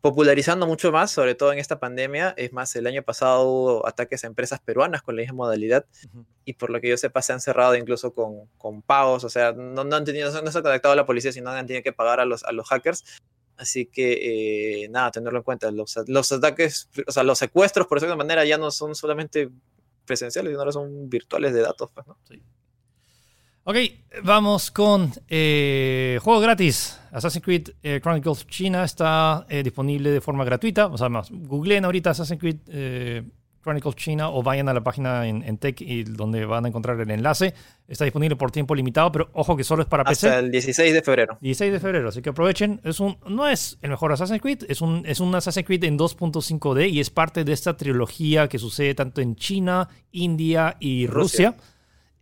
[0.01, 2.35] popularizando mucho más, sobre todo en esta pandemia.
[2.37, 5.87] Es más, el año pasado hubo ataques a empresas peruanas con la misma modalidad
[6.45, 9.53] y por lo que yo sepa se han cerrado incluso con, con pagos, o sea,
[9.53, 11.93] no, no han tenido, no se ha conectado a la policía, sino han tenido que
[11.93, 13.05] pagar a los, a los hackers
[13.63, 15.71] Así que, eh, nada, tenerlo en cuenta.
[15.71, 19.49] Los, ataques, o sea, los secuestros, por de manera, ya no son solamente
[20.05, 21.91] presenciales, sino ahora son virtuales de datos.
[21.95, 22.43] Pues, sí.
[23.63, 23.77] Ok,
[24.25, 26.99] vamos con eh, juego gratis.
[27.13, 30.89] Assassin's Creed eh, Chronicles China está disponible de forma gratuita.
[30.89, 32.59] O sea, más, googleen ahorita Assassin's Creed
[33.63, 37.11] Chronicles China o vayan a la página en, Tech y donde van a encontrar el
[37.11, 37.55] enlace.
[37.89, 40.29] Está disponible por tiempo limitado, pero ojo que solo es para PC.
[40.29, 41.39] Hasta el 16 de febrero.
[41.41, 42.81] 16 de febrero, así que aprovechen.
[42.85, 45.99] Es un, no es el mejor Assassin's Creed, es un, es un Assassin's Creed en
[45.99, 51.57] 2.5D y es parte de esta trilogía que sucede tanto en China, India y Rusia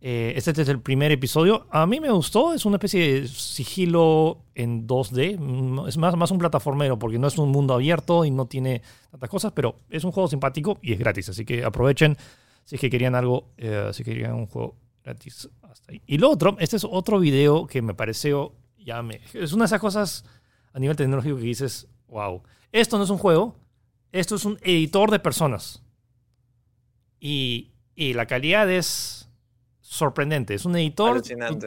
[0.03, 1.67] eh, este es el primer episodio.
[1.69, 2.53] A mí me gustó.
[2.53, 5.37] Es una especie de sigilo en 2D.
[5.37, 8.81] Mm, es más, más un plataformero porque no es un mundo abierto y no tiene
[9.11, 11.29] tantas cosas, pero es un juego simpático y es gratis.
[11.29, 12.17] Así que aprovechen
[12.65, 16.01] si es que querían algo, eh, si querían un juego gratis hasta ahí.
[16.07, 19.67] Y lo otro, este es otro video que me pareció, ya me, es una de
[19.67, 20.25] esas cosas
[20.73, 22.41] a nivel tecnológico que dices, wow,
[22.71, 23.55] esto no es un juego,
[24.11, 25.83] esto es un editor de personas.
[27.19, 29.20] Y, y la calidad es
[29.91, 30.53] sorprendente.
[30.53, 31.21] Es un editor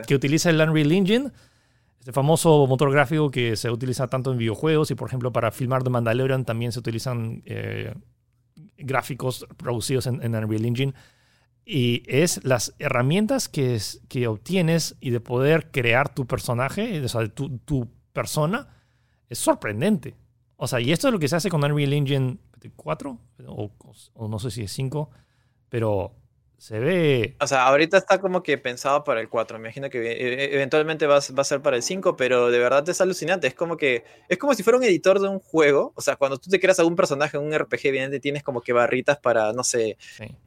[0.07, 1.31] que utiliza el Unreal Engine,
[1.99, 5.83] este famoso motor gráfico que se utiliza tanto en videojuegos y, por ejemplo, para filmar
[5.85, 7.93] The Mandalorian también se utilizan eh,
[8.79, 10.95] gráficos producidos en, Unreal Engine.
[11.67, 17.29] Y es las herramientas que, que obtienes y de poder crear tu personaje, o sea,
[17.29, 18.69] tu, tu persona,
[19.29, 20.15] es sorprendente.
[20.57, 22.39] O sea, y esto es lo que se hace con Unreal Engine
[22.75, 23.19] 4,
[23.49, 23.71] o,
[24.15, 25.11] o no sé si es 5,
[25.69, 26.15] pero
[26.65, 27.37] se ve.
[27.41, 29.59] O sea, ahorita está como que pensado para el 4.
[29.59, 32.89] Me imagino que e, e, eventualmente va, a ser para el 5, pero de verdad
[32.89, 33.47] es alucinante.
[33.47, 34.03] Es como que.
[34.31, 35.93] Es como si fuera un editor de un juego.
[35.95, 38.73] O sea, cuando tú te creas algún personaje en un RPG, evidente tienes como que
[38.73, 39.99] barritas para, no sé,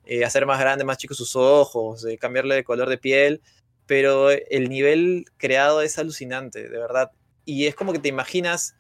[0.05, 3.43] eh, hacer más grande, más chicos sus ojos, eh, cambiarle de color de piel.
[3.86, 7.11] Pero el nivel creado es alucinante, de verdad.
[7.45, 8.76] Y es como que te imaginas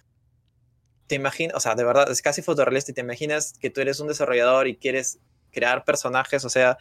[1.05, 3.99] te imaginas, o sea, de verdad, es casi fotorrealista y te imaginas que tú eres
[3.99, 5.19] un desarrollador y quieres
[5.51, 6.77] crear personajes, o sea,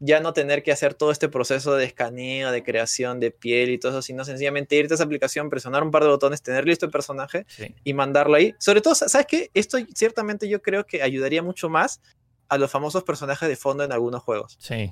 [0.00, 3.78] ya no tener que hacer todo este proceso de escaneo, de creación de piel y
[3.78, 6.86] todo eso, sino sencillamente irte a esa aplicación, presionar un par de botones, tener listo
[6.86, 7.44] el personaje
[7.84, 8.54] y mandarlo ahí.
[8.58, 9.50] Sobre todo, ¿sabes qué?
[9.52, 12.00] Esto ciertamente yo creo que ayudaría mucho más
[12.48, 14.56] a los famosos personajes de fondo en algunos juegos.
[14.58, 14.90] Sí.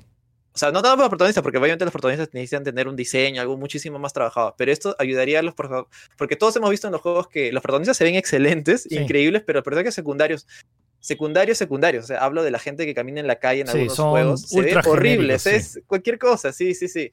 [0.53, 3.41] o sea, no tanto para los protagonistas, porque obviamente los protagonistas necesitan tener un diseño,
[3.41, 7.01] algo muchísimo más trabajado, pero esto ayudaría a los porque todos hemos visto en los
[7.01, 10.47] juegos que los protagonistas se ven excelentes, increíbles, pero los personajes secundarios
[10.99, 12.05] secundarios, secundarios.
[12.05, 14.41] O sea, hablo de la gente que camina en la calle en algunos juegos.
[14.41, 17.11] Se ve horribles, es cualquier cosa, sí, sí, sí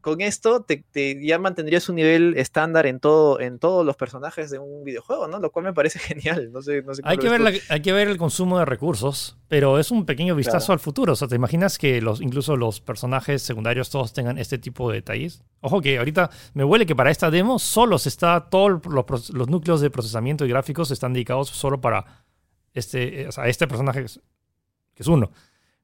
[0.00, 0.84] con esto te,
[1.20, 5.38] ya mantendrías un nivel estándar en todo en todos los personajes de un videojuego, ¿no?
[5.38, 6.50] Lo cual me parece genial.
[6.52, 10.06] No sé, hay, que ver hay que ver el consumo de recursos, pero es un
[10.06, 11.12] pequeño vistazo al futuro.
[11.12, 14.96] O sea, ¿te imaginas que los, incluso los personajes secundarios todos tengan este tipo de
[14.96, 15.42] detalles?
[15.60, 19.48] Ojo que ahorita me huele que para esta demo solo se está, todos los, los
[19.48, 22.24] núcleos de procesamiento y gráficos están dedicados solo para
[22.78, 24.04] este, o sea, este personaje
[24.94, 25.30] que es uno.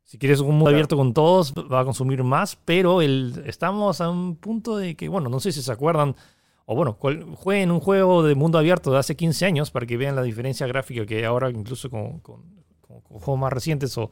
[0.05, 4.11] Si quieres un mundo abierto con todos, va a consumir más, pero el, estamos a
[4.11, 6.15] un punto de que, bueno, no sé si se acuerdan,
[6.67, 6.99] o bueno,
[7.37, 10.67] jueguen un juego de mundo abierto de hace 15 años para que vean la diferencia
[10.67, 12.43] gráfica que ahora, incluso con, con,
[12.81, 13.97] juegos más recientes.
[13.97, 14.11] O,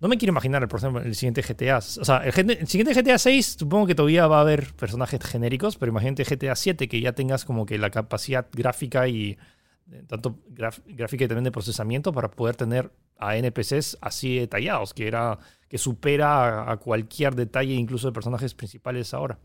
[0.00, 1.78] no me quiero imaginar, por ejemplo, el siguiente GTA.
[1.78, 5.76] O sea, el, el, siguiente GTA 6, supongo que todavía va a haber personajes genéricos,
[5.76, 9.38] pero imagínate GTA 7 que ya tengas como que la capacidad gráfica y
[10.06, 15.38] tanto gráfica y también de procesamiento para poder tener a NPCs así detallados, que, era,
[15.68, 19.38] que supera a, cualquier detalle, incluso de personajes principales ahora.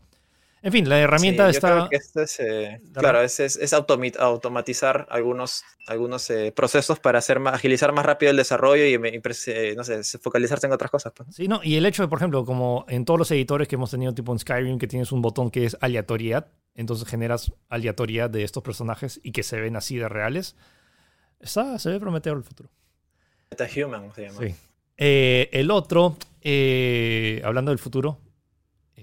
[0.62, 1.88] En fin, la herramienta está.
[2.38, 8.36] Eh, claro, es, es, automatizar algunos, algunos eh, procesos para hacer agilizar más rápido el
[8.36, 11.14] desarrollo y, eh, no sé, focalizarse en otras cosas.
[11.16, 11.34] Pues.
[11.34, 13.90] Sí, no, y el hecho de, por ejemplo, como en todos los editores que hemos
[13.90, 18.44] tenido, tipo en Skyrim, que tienes un botón que es aleatoriedad, entonces generas aleatoriedad de
[18.44, 20.56] estos personajes y que se ven así de reales.
[21.40, 22.70] Está, se ve prometedor el futuro.
[23.50, 24.40] Human se llama.
[24.40, 24.54] Sí.
[24.98, 26.16] el otro,
[27.42, 28.18] hablando del futuro,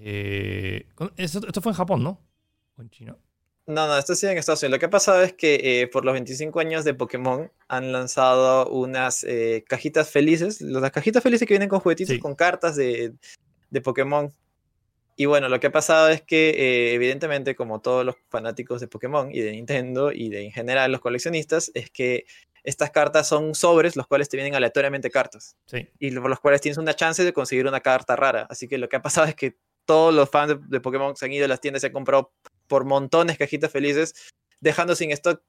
[0.04, 0.88] eh,
[1.18, 2.22] esto, fue en Japón, ¿no?
[2.78, 3.18] ¿O en China?
[3.66, 4.78] No, no, esto sí en Estados Unidos.
[4.78, 8.70] Lo que ha pasado es que eh, por los 25 años de Pokémon han lanzado
[8.70, 10.62] unas eh, cajitas felices.
[10.62, 13.14] Las cajitas felices que vienen con juguetitos, con cartas de,
[13.70, 14.34] de, Pokémon.
[15.18, 19.32] Y bueno, lo que ha pasado es que evidentemente como todos los fanáticos de Pokémon
[19.34, 22.26] y de Nintendo y de en general los coleccionistas, es que
[22.68, 25.56] estas cartas son sobres, los cuales te vienen aleatoriamente cartas.
[25.68, 25.88] Sí.
[26.00, 28.46] Y por los cuales tienes una chance de conseguir una carta rara.
[28.50, 29.56] Así que lo que ha pasado es que
[29.88, 32.32] todos los fans de, Pokémon se han ido a las tiendas y se han comprado
[32.68, 34.14] por montones cajitas felices,
[34.60, 35.42] dejando sin stock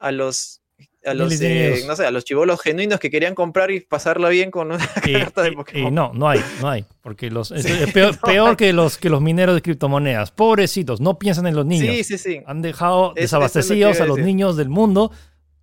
[0.00, 0.62] a los
[1.04, 4.50] a los, eh, no sé, a los chivolos genuinos que querían comprar y pasarlo bien
[4.50, 4.78] con una
[5.12, 5.92] carta de Pokémon.
[5.92, 9.54] Y no, no hay, no hay, porque los, es, peor, que, los, que los mineros
[9.54, 10.30] de criptomonedas.
[10.30, 11.94] Pobrecitos, no piensan en los niños.
[11.94, 12.40] Sí, sí, sí.
[12.46, 15.12] Han dejado desabastecidos a los niños del mundo,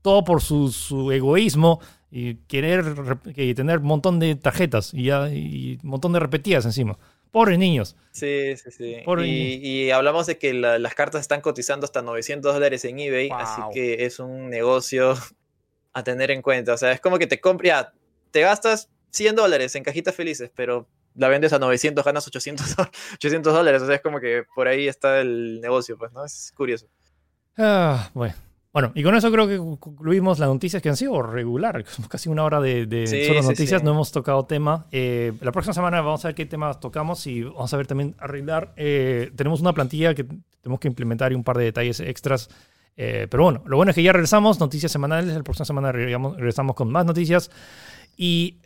[0.02, 1.80] todo por su, su egoísmo
[2.12, 2.84] y querer
[3.36, 6.98] y tener un montón de tarjetas y, ya, y un montón de repetidas encima.
[7.32, 7.96] Pobres niños.
[8.12, 8.96] Sí, sí, sí.
[9.24, 14.06] y, hablamos de que las cartas están cotizando hasta 900 dólares en eBay, así que
[14.06, 15.14] es un negocio
[15.94, 16.74] a tener en cuenta.
[16.74, 17.90] O sea, es como que te compras,
[18.32, 22.76] te gastas 100 dólares en cajitas felices, pero la vendes a 900, ganas 800,
[23.14, 23.82] 800 dólares.
[23.82, 26.26] O sea, es como que por ahí está el negocio, pues, ¿no?
[26.26, 26.88] Es curioso.
[27.58, 28.36] Ah, bueno.
[28.72, 31.84] Bueno, y con eso creo que concluimos las noticias que han sido regular.
[32.07, 34.86] Casi una hora de, solo noticias, no hemos tocado tema.
[34.91, 38.15] Eh, la próxima semana vamos a ver qué temas tocamos y vamos a ver también
[38.20, 38.74] arreglar.
[38.78, 40.26] Eh, tenemos una plantilla que
[40.61, 42.49] tenemos que implementar y un par de detalles extras.
[42.95, 45.34] Eh, pero bueno, lo bueno es que ya regresamos, noticias semanales.
[45.34, 47.49] La próxima semana regresamos con más noticias.
[48.22, 48.57] Y,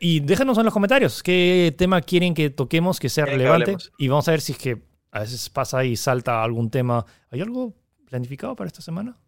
[0.00, 3.76] y déjanos en los comentarios qué tema quieren que toquemos que sea relevante.
[3.98, 4.80] y vamos a ver si es que
[5.10, 7.04] a veces pasa y salta algún tema.
[7.30, 7.74] ¿Hay algo
[8.06, 9.18] planificado para esta semana?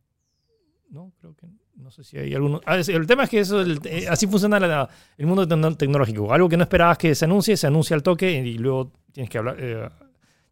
[0.90, 2.60] No, creo que no sé si hay alguno.
[2.64, 6.32] Ah, el tema es que eso, eh, así funciona el mundo tecnológico.
[6.32, 9.38] Algo que no esperabas que se anuncie, se anuncia al toque y luego tienes que
[9.38, 9.88] hablar, eh,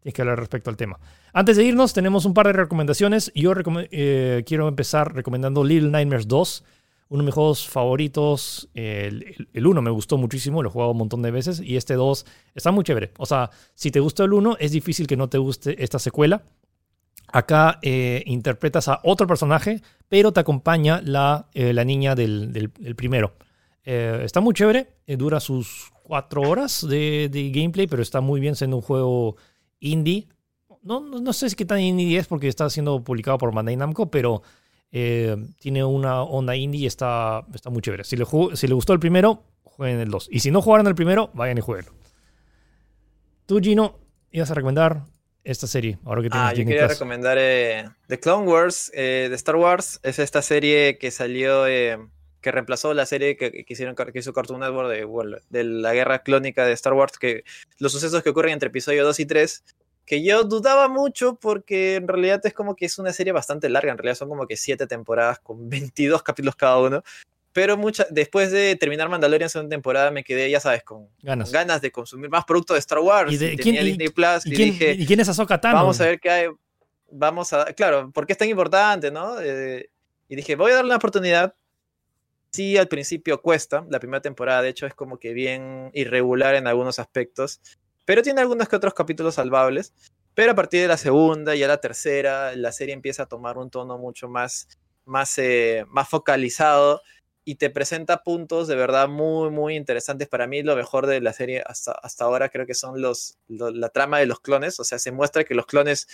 [0.01, 0.99] tienes que hablar respecto al tema.
[1.33, 3.33] Antes de irnos, tenemos un par de recomendaciones.
[3.35, 3.53] Yo
[3.91, 6.65] eh, quiero empezar recomendando Little Nightmares 2,
[7.09, 8.69] uno de mis juegos favoritos.
[8.75, 11.95] El, el 1 me gustó muchísimo, lo he jugado un montón de veces y este
[11.95, 13.13] 2 está muy chévere.
[13.17, 16.43] O sea, si te gustó el 1, es difícil que no te guste esta secuela.
[17.29, 23.35] Acá eh, interpretas a otro personaje, pero te acompaña la, eh, la niña del, primero.
[23.85, 28.77] Eh, está muy chévere, dura sus cuatro horas de, gameplay, pero está muy bien siendo
[28.77, 29.37] un juego
[29.81, 30.29] indie.
[30.83, 34.11] No, no, sé si qué tan indie es porque está siendo publicado por Bandai Namco,
[34.11, 34.43] pero
[34.91, 38.05] tiene una onda indie y está, está muy chévere.
[38.05, 38.25] Si le,
[38.55, 40.29] si le gustó el primero, jueguen el 2.
[40.31, 41.87] Y si no jugaron el primero, vayan y jueguen.
[43.47, 43.99] Tú, Gino,
[44.31, 45.05] ibas a recomendar
[45.47, 45.99] esta serie?
[46.05, 50.01] Ahora que ah, yo quería recomendar eh, The Clone Wars eh, de Star Wars.
[50.03, 51.99] Es esta serie que salió, eh,
[52.41, 56.23] que reemplazó la serie que, que, hicieron, que hizo Cartoon Network de, de la guerra
[56.23, 57.45] clónica de Star Wars, que
[57.79, 59.65] los sucesos que ocurren entre episodio 2 y 3,
[60.05, 63.93] que yo dudaba mucho porque en realidad es como que es una serie bastante larga,
[63.93, 67.03] en realidad son como que 7 temporadas con 22 capítulos cada uno.
[67.57, 71.81] Pero mucha, después de terminar Mandalorian segunda temporada me quedé, ya sabes, con ganas, ganas
[71.81, 73.33] de consumir más productos de Star Wars.
[73.33, 75.77] ¿Y, de, quién, Disney Plus y, dije, ¿y quién es Ahsoka Tano?
[75.77, 76.49] Vamos a ver qué hay,
[77.11, 79.41] vamos a, claro, porque es tan importante, ¿no?
[79.41, 79.89] Eh,
[80.29, 81.55] y dije, voy a darle una oportunidad.
[82.51, 86.67] Sí, al principio cuesta, la primera temporada de hecho es como que bien irregular en
[86.67, 87.63] algunos aspectos,
[88.05, 89.95] pero tiene algunos que otros capítulos salvables.
[90.35, 93.57] Pero a partir de la segunda y a la tercera, la serie empieza a tomar
[93.57, 94.69] un tono mucho más,
[95.07, 97.01] más, eh, más focalizado
[97.49, 100.29] y te presenta puntos de verdad muy, muy interesantes.
[100.29, 103.89] Para mí, lo mejor de la serie hasta, hasta ahora creo que son los, la
[103.89, 104.81] trama de los clones.
[104.81, 106.09] O sea, se muestra que los clones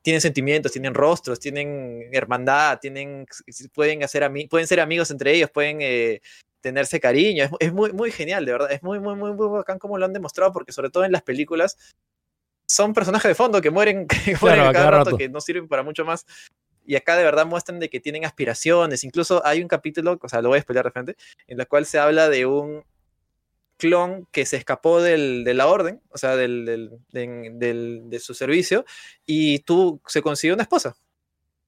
[0.00, 3.26] tienen sentimientos, tienen rostros, tienen hermandad, tienen,
[3.74, 6.22] pueden, hacer pueden ser amigos entre ellos, pueden eh,
[6.62, 7.44] tenerse cariño.
[7.44, 8.72] Es, es, muy, muy genial, de verdad.
[8.72, 11.22] Es muy, muy, muy, muy bacán como lo han demostrado, porque sobre todo en las
[11.22, 11.76] películas
[12.66, 16.06] son personajes de fondo que mueren, que mueren cada, rato, que no sirven para mucho
[16.06, 16.24] más.
[16.88, 19.04] Y acá de verdad muestran de que tienen aspiraciones.
[19.04, 21.16] Incluso hay un capítulo, o sea, lo voy a explicar de frente,
[21.46, 22.82] en el cual se habla de un
[23.76, 28.86] clon que se escapó del, de la orden, o sea, del, del, de su servicio,
[29.26, 30.96] y tú, se consiguió una esposa.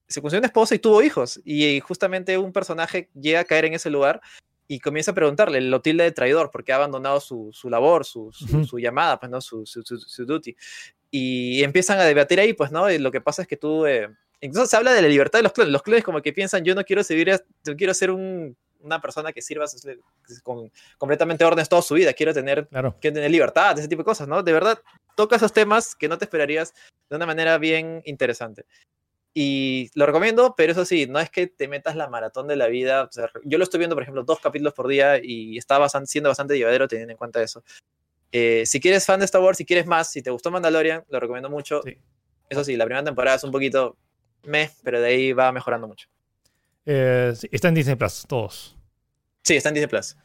[0.07, 1.39] Se consiguió una esposa y tuvo hijos.
[1.45, 4.21] Y justamente un personaje llega a caer en ese lugar
[4.67, 8.31] y comienza a preguntarle, lo tilde de traidor, porque ha abandonado su, su labor, su,
[8.31, 9.39] su, llamada, pues, ¿no?
[9.39, 10.55] Su, su, duty.
[11.11, 12.89] Y empiezan a debatir ahí, pues, ¿no?
[12.89, 13.85] Y lo que pasa es que tú...
[13.85, 14.09] Eh,
[14.41, 15.71] incluso se habla de la libertad de los clones.
[15.71, 19.31] Los clones como que piensan, yo no quiero servir, yo quiero ser un, una persona
[19.31, 19.65] que sirva
[20.43, 24.27] con completamente órdenes toda su vida, quiero tener, quiero tener libertad, ese tipo de cosas,
[24.27, 24.43] ¿no?
[24.43, 24.79] De verdad,
[25.15, 26.73] toca esos temas que no te esperarías
[27.09, 28.65] de una manera bien interesante.
[29.33, 32.67] Y lo recomiendo, pero eso sí, no es que te metas la maratón de la
[32.67, 33.09] vida.
[33.45, 36.87] yo lo estoy viendo, por ejemplo, dos capítulos por día y está siendo bastante llevadero
[36.87, 37.63] teniendo en cuenta eso.
[38.33, 41.19] Eh, si quieres fan de Star Wars, si quieres más, si te gustó Mandalorian, lo
[41.19, 41.81] recomiendo mucho.
[42.49, 43.97] Eso sí, la primera temporada es un poquito
[44.43, 46.07] meh, pero de ahí va mejorando mucho.
[46.85, 48.75] Eh, está en Disney Plus, todos.
[49.43, 50.15] Sí, está en Disney Plus.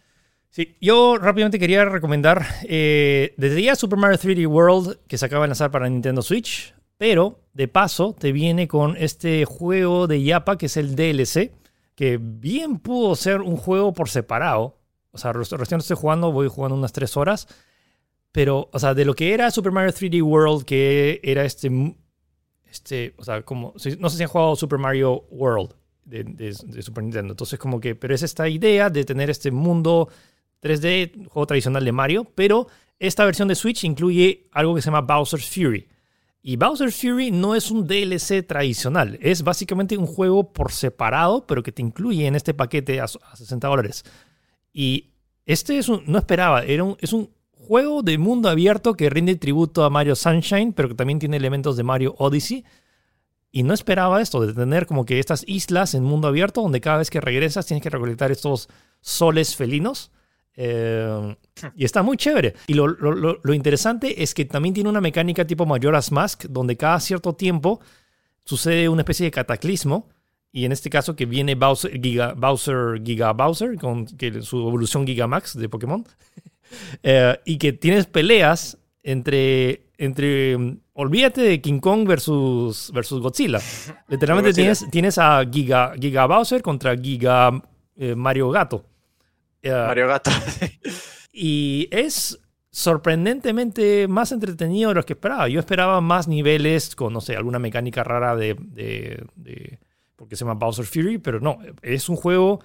[0.50, 5.42] Sí, yo rápidamente quería recomendar eh, desde ya Super Mario 3D World que se acaba
[5.42, 6.74] de lanzar para Nintendo Switch.
[6.98, 11.52] Pero de paso te viene con este juego de Yapa que es el DLC,
[11.94, 14.78] que bien pudo ser un juego por separado.
[15.10, 17.48] O sea, recién estoy jugando, voy jugando unas 3 horas.
[18.32, 21.70] Pero, o sea, de lo que era Super Mario 3D World, que era este.
[22.76, 23.74] Este, o sea, como.
[23.98, 25.74] No sé si han jugado Super Mario World
[26.04, 26.52] de,
[26.82, 27.32] Super Nintendo.
[27.32, 27.94] Entonces, como que.
[27.94, 30.08] Pero es esta idea de tener este mundo
[30.62, 32.26] 3D, juego tradicional de Mario.
[32.34, 32.68] Pero
[32.98, 35.86] esta versión de Switch incluye algo que se llama Bowser's Fury
[36.48, 41.64] y Bowser Fury no es un DLC tradicional, es básicamente un juego por separado, pero
[41.64, 44.04] que te incluye en este paquete a, 60 dólares.
[44.72, 45.10] Y
[45.44, 47.30] este es un, no esperaba, era un, es un
[47.66, 51.76] juego de mundo abierto que rinde tributo a Mario Sunshine, pero que también tiene elementos
[51.76, 52.64] de Mario Odyssey.
[53.50, 56.98] Y no esperaba esto, de tener como que estas islas en mundo abierto, donde cada
[56.98, 58.68] vez que regresas tienes que recolectar estos
[59.00, 60.10] soles felinos.
[60.54, 61.36] Eh,
[61.74, 62.54] y está muy chévere.
[62.66, 67.34] Y lo, interesante es que también tiene una mecánica tipo Majora's Mask, donde cada cierto
[67.34, 67.80] tiempo
[68.44, 70.08] sucede una especie de cataclismo.
[70.52, 74.06] Y en este caso que viene Bowser Giga Bowser, con
[74.42, 76.06] su evolución Gigamax de Pokémon.
[77.02, 80.56] Eh, y que tienes peleas entre, entre...
[80.92, 83.60] Olvídate de King Kong versus, versus Godzilla.
[84.08, 87.50] Literalmente Tienes, tienes a Giga, Giga Bowser contra Giga
[87.96, 88.84] eh, Mario Gato.
[89.62, 90.30] Mario Gato.
[91.32, 92.38] y es
[92.76, 95.48] sorprendentemente más entretenido de lo que esperaba.
[95.48, 99.78] Yo esperaba más niveles con, no sé, alguna mecánica rara de, de,
[100.14, 102.60] porque se llama Bowser Fury, pero no, es un juego,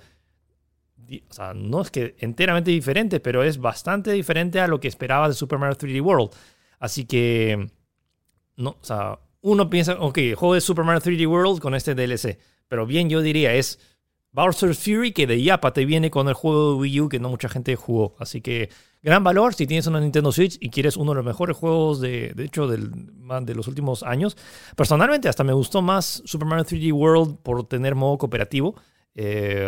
[1.29, 5.27] o sea, no es que enteramente diferente, pero es bastante diferente a lo que esperaba
[5.27, 6.31] de Super Mario 3D World.
[6.79, 7.69] Así que,
[8.55, 12.39] no, o sea, uno piensa, ok, juego de Super Mario 3D World con este DLC,
[12.67, 13.79] pero bien yo diría es
[14.33, 17.29] Bowser's Fury, que de Yapa te viene con el juego de Wii U que no
[17.29, 18.15] mucha gente jugó.
[18.17, 18.69] Así que
[19.01, 22.31] gran valor si tienes una Nintendo Switch y quieres uno de los mejores juegos de,
[22.33, 22.91] de hecho del,
[23.41, 24.37] de los últimos años.
[24.75, 28.75] Personalmente hasta me gustó más Super Mario 3D World por tener modo cooperativo.
[29.15, 29.67] Eh,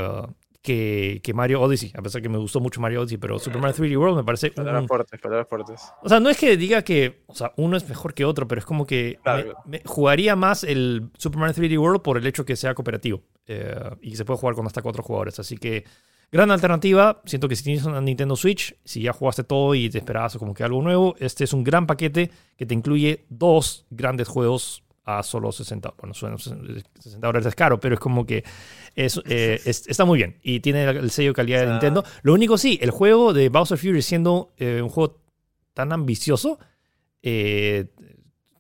[0.64, 3.76] que, que, Mario Odyssey, a pesar que me gustó mucho Mario Odyssey, pero Super Mario
[3.76, 4.49] 3D World me parece...
[4.51, 5.82] Palabras fuertes, palabras fuertes.
[6.01, 8.59] O sea, no es que diga que o sea, uno es mejor que otro, pero
[8.59, 9.20] es como que
[9.66, 13.76] me, jugaría más el Super Mario 3D World por el hecho que sea cooperativo eh,
[14.01, 15.39] y se puede jugar con hasta cuatro jugadores.
[15.39, 15.84] Así que
[16.32, 17.22] gran alternativa.
[17.26, 20.53] Siento que si tienes una Nintendo Switch, si ya jugaste todo y te esperabas como
[20.53, 25.22] que algo nuevo, este es un gran paquete que te incluye dos grandes juegos a
[25.22, 28.43] solo 60, bueno, 60 dólares es caro, pero es como que
[28.96, 32.04] es, eh, está muy bien y tiene el sello de calidad de Nintendo.
[32.22, 35.20] Lo único sí, el juego de Bowser Fury siendo eh, un juego
[35.74, 36.60] tan ambicioso,
[37.22, 37.88] eh,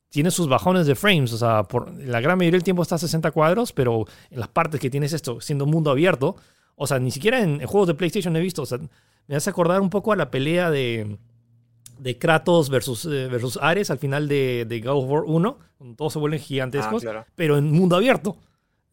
[0.09, 2.99] tiene sus bajones de frames, o sea, por la gran mayoría del tiempo está a
[2.99, 6.35] 60 cuadros, pero en las partes que tienes esto, siendo mundo abierto,
[6.75, 8.63] O sea, ni siquiera en, juegos de PlayStation he visto.
[8.63, 8.79] O sea,
[9.27, 11.17] me hace acordar un poco a la pelea de,
[11.99, 15.95] de Kratos versus, eh, versus Ares al final de, de God of War 1, donde
[15.95, 18.37] todos se vuelven gigantescos, Ah, pero en mundo abierto.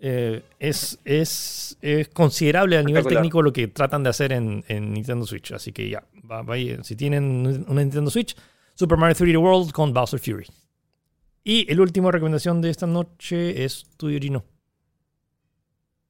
[0.03, 4.95] Eh, es, es, es considerable a nivel técnico lo que tratan de hacer en, en
[4.95, 5.53] Nintendo Switch.
[5.53, 6.45] Así que ya, va-
[6.83, 8.35] si tienen una Nintendo Switch,
[8.75, 10.47] Super Mario 3D World con Bowser Fury.
[11.45, 14.45] Y el último recomendación de esta noche es tuyo, Gino.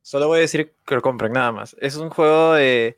[0.02, 1.76] Solo voy a decir que lo compren, nada más.
[1.80, 2.96] Es un juego de.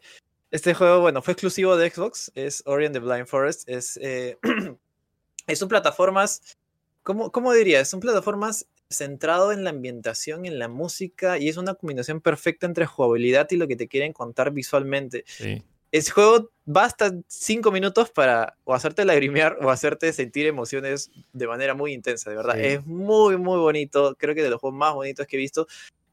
[0.51, 2.31] Este juego, bueno, fue exclusivo de Xbox.
[2.35, 3.69] Es Ori and the Blind Forest.
[3.69, 4.39] Es, eh,
[5.47, 6.57] es un plataformas.
[7.03, 7.81] ¿cómo, ¿Cómo diría?
[7.81, 11.39] Es un plataformas centrado en la ambientación, en la música.
[11.39, 15.25] Y es una combinación perfecta entre jugabilidad y lo que te quieren contar visualmente.
[15.27, 15.63] Sí.
[15.91, 21.75] Ese juego basta cinco minutos para o hacerte lagrimear o hacerte sentir emociones de manera
[21.75, 22.55] muy intensa, de verdad.
[22.55, 22.65] Sí.
[22.65, 24.17] Es muy, muy bonito.
[24.19, 25.67] Creo que de los juegos más bonitos que he visto.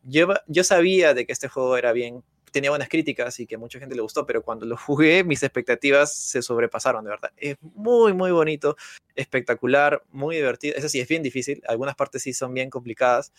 [0.03, 3.57] Yo, yo sabía de que este juego era bien, tenía buenas críticas y que a
[3.57, 7.31] mucha gente le gustó, pero cuando lo jugué, mis expectativas se sobrepasaron, de verdad.
[7.37, 8.75] Es muy, muy bonito,
[9.15, 10.75] espectacular, muy divertido.
[10.77, 11.61] Eso sí, es bien difícil.
[11.67, 13.31] Algunas partes sí son bien complicadas.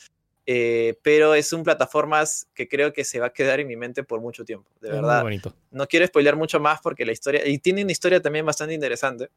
[0.46, 4.02] eh, pero es un plataformas que creo que se va a quedar en mi mente
[4.02, 5.54] por mucho tiempo, de Es muy verdad bonito.
[5.70, 9.28] no quiero spoilear mucho más porque la historia, y tiene una historia también bastante interesante,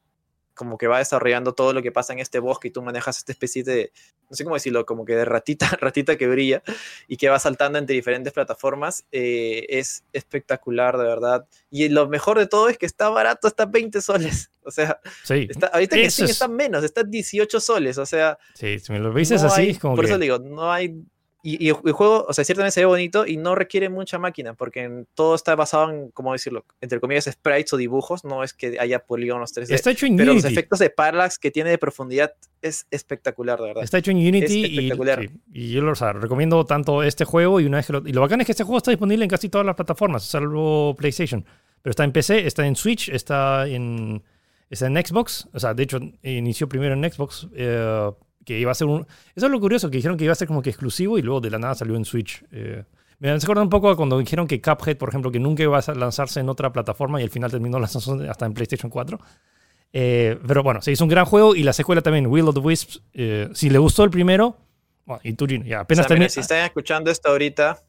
[0.54, 3.32] como que va desarrollando todo lo que pasa en este bosque y tú manejas esta
[3.32, 3.92] especie de,
[4.30, 6.62] no sé cómo decirlo, como que de ratita, ratita que brilla
[7.08, 11.48] y que va saltando entre diferentes plataformas, eh, es espectacular, de verdad.
[11.72, 15.48] Y lo mejor de todo es que está barato, está 20 soles, o sea, Sí,
[15.50, 19.00] está, ahorita que Steam es- está menos, está 18 soles, o sea, sí, si me
[19.00, 20.12] lo dices no así, hay- es como por que...
[20.12, 20.96] eso le digo, no hay.
[21.46, 24.54] Y, y el juego, o sea, ciertamente se ve bonito y no requiere mucha máquina,
[24.54, 26.66] porque todo está basado en, ¿cómo decirlo?
[26.80, 29.74] Entre comillas, sprites o dibujos, no es que haya polígonos 3D.
[29.74, 33.68] Está hecho en pero los efectos de parallax que tiene de profundidad es espectacular, de
[33.68, 33.84] verdad.
[33.84, 35.20] Está hecho en Unity y, espectacular.
[35.20, 38.08] sí, y yo lo o sea, recomiendo tanto este juego y una vez que lo,
[38.08, 40.96] y lo bacán es que este juego está disponible en casi todas las plataformas, salvo
[40.96, 41.46] PlayStation.
[41.82, 44.24] Pero está en PC, está en Switch, está en,
[44.70, 45.50] está en Xbox.
[45.52, 47.50] O sea, de hecho, inició primero en Xbox.
[47.54, 48.12] eh,
[48.46, 49.06] que iba a ser un.
[49.36, 51.42] Eso es lo curioso, que dijeron que iba a ser como que exclusivo y luego
[51.42, 52.44] de la nada salió en Switch.
[52.52, 52.84] eh.
[53.20, 55.80] me hace acordar un poco a cuando dijeron que Cuphead, por ejemplo, que nunca iba
[55.80, 59.20] a lanzarse en otra plataforma y al final terminó lanzándose hasta en PlayStation 4.
[59.94, 62.62] Eh, pero bueno, se hizo un gran juego y la secuela también, Will of the
[62.62, 63.02] Wisps.
[63.14, 64.58] eh, si le gustó el primero,
[65.06, 66.30] bueno, y tú, Gino, ya O apenas sea, mira, termina.
[66.30, 67.84] si están escuchando esto ahorita,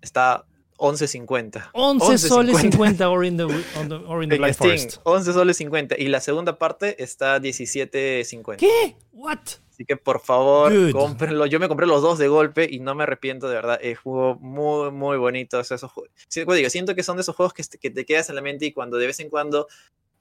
[0.00, 0.46] está
[0.78, 1.70] 11.50.
[1.72, 2.60] 11 soles 11.50.
[2.72, 5.00] 50 Ori in the, on the- Ori in the En Blind Steam, Forest.
[5.04, 5.96] 11 soles 50.
[5.98, 8.56] Y la segunda parte está 17.50.
[8.56, 8.96] ¿Qué?
[9.12, 9.38] ¿What?
[9.70, 10.92] Así que por favor, Good.
[10.92, 11.44] cómprenlo.
[11.46, 13.78] Yo me compré los dos de golpe y no me arrepiento de verdad.
[13.82, 15.60] Es juego muy, muy bonito.
[15.60, 16.10] esos juegos.
[16.28, 18.36] Sí, como digo, siento que son de esos juegos que, te- que te quedas en
[18.36, 19.68] la mente y cuando de vez en cuando,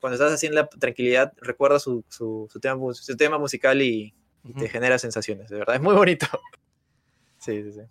[0.02, 3.82] cuando estás así en la tranquilidad, recuerdas su, su, su tema, mu- su tema musical
[3.82, 5.50] y, y te genera sensaciones.
[5.50, 6.28] De verdad, es muy bonito.
[7.38, 7.82] Sí, sí, sí.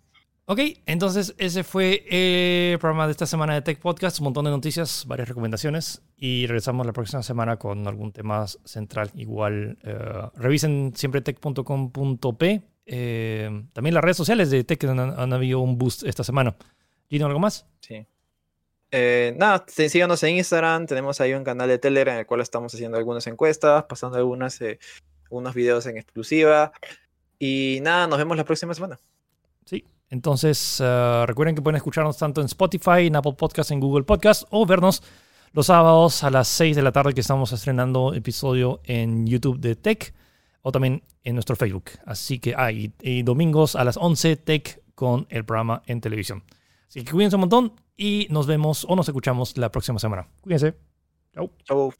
[0.47, 4.19] Ok, entonces ese fue el programa de esta semana de Tech Podcast.
[4.19, 6.03] Un montón de noticias, varias recomendaciones.
[6.17, 9.09] Y regresamos la próxima semana con algún tema central.
[9.15, 12.61] Igual, eh, revisen siempre tech.com.p.
[12.85, 16.55] Eh, también las redes sociales de Tech han, han habido un boost esta semana.
[17.09, 17.65] Gino, ¿algo más?
[17.79, 18.05] sí.
[18.91, 20.85] Eh, nada, síganos en Instagram.
[20.85, 24.61] Tenemos ahí un canal de Telegram en el cual estamos haciendo algunas encuestas, pasando algunas,
[24.61, 24.79] eh,
[25.29, 26.71] unos videos en exclusiva.
[27.37, 28.97] Y nada, nos vemos la próxima semana.
[29.65, 29.83] Sí.
[30.09, 34.45] Entonces, eh, recuerden que pueden escucharnos tanto en Spotify, en Apple Podcasts, en Google Podcasts
[34.51, 35.03] o vernos
[35.53, 39.75] los sábados a las 6 de la tarde que estamos estrenando episodio en YouTube de
[39.75, 40.13] Tech
[40.61, 41.85] o también en nuestro Facebook.
[42.05, 42.55] Así que
[43.01, 46.43] y, domingos a las 11 Tech con el programa en televisión.
[46.87, 50.27] Así que cuídense un montón y nos vemos o nos escuchamos la próxima semana.
[50.41, 50.75] Cuídense.
[51.33, 51.51] Chau.
[51.63, 51.93] Chau.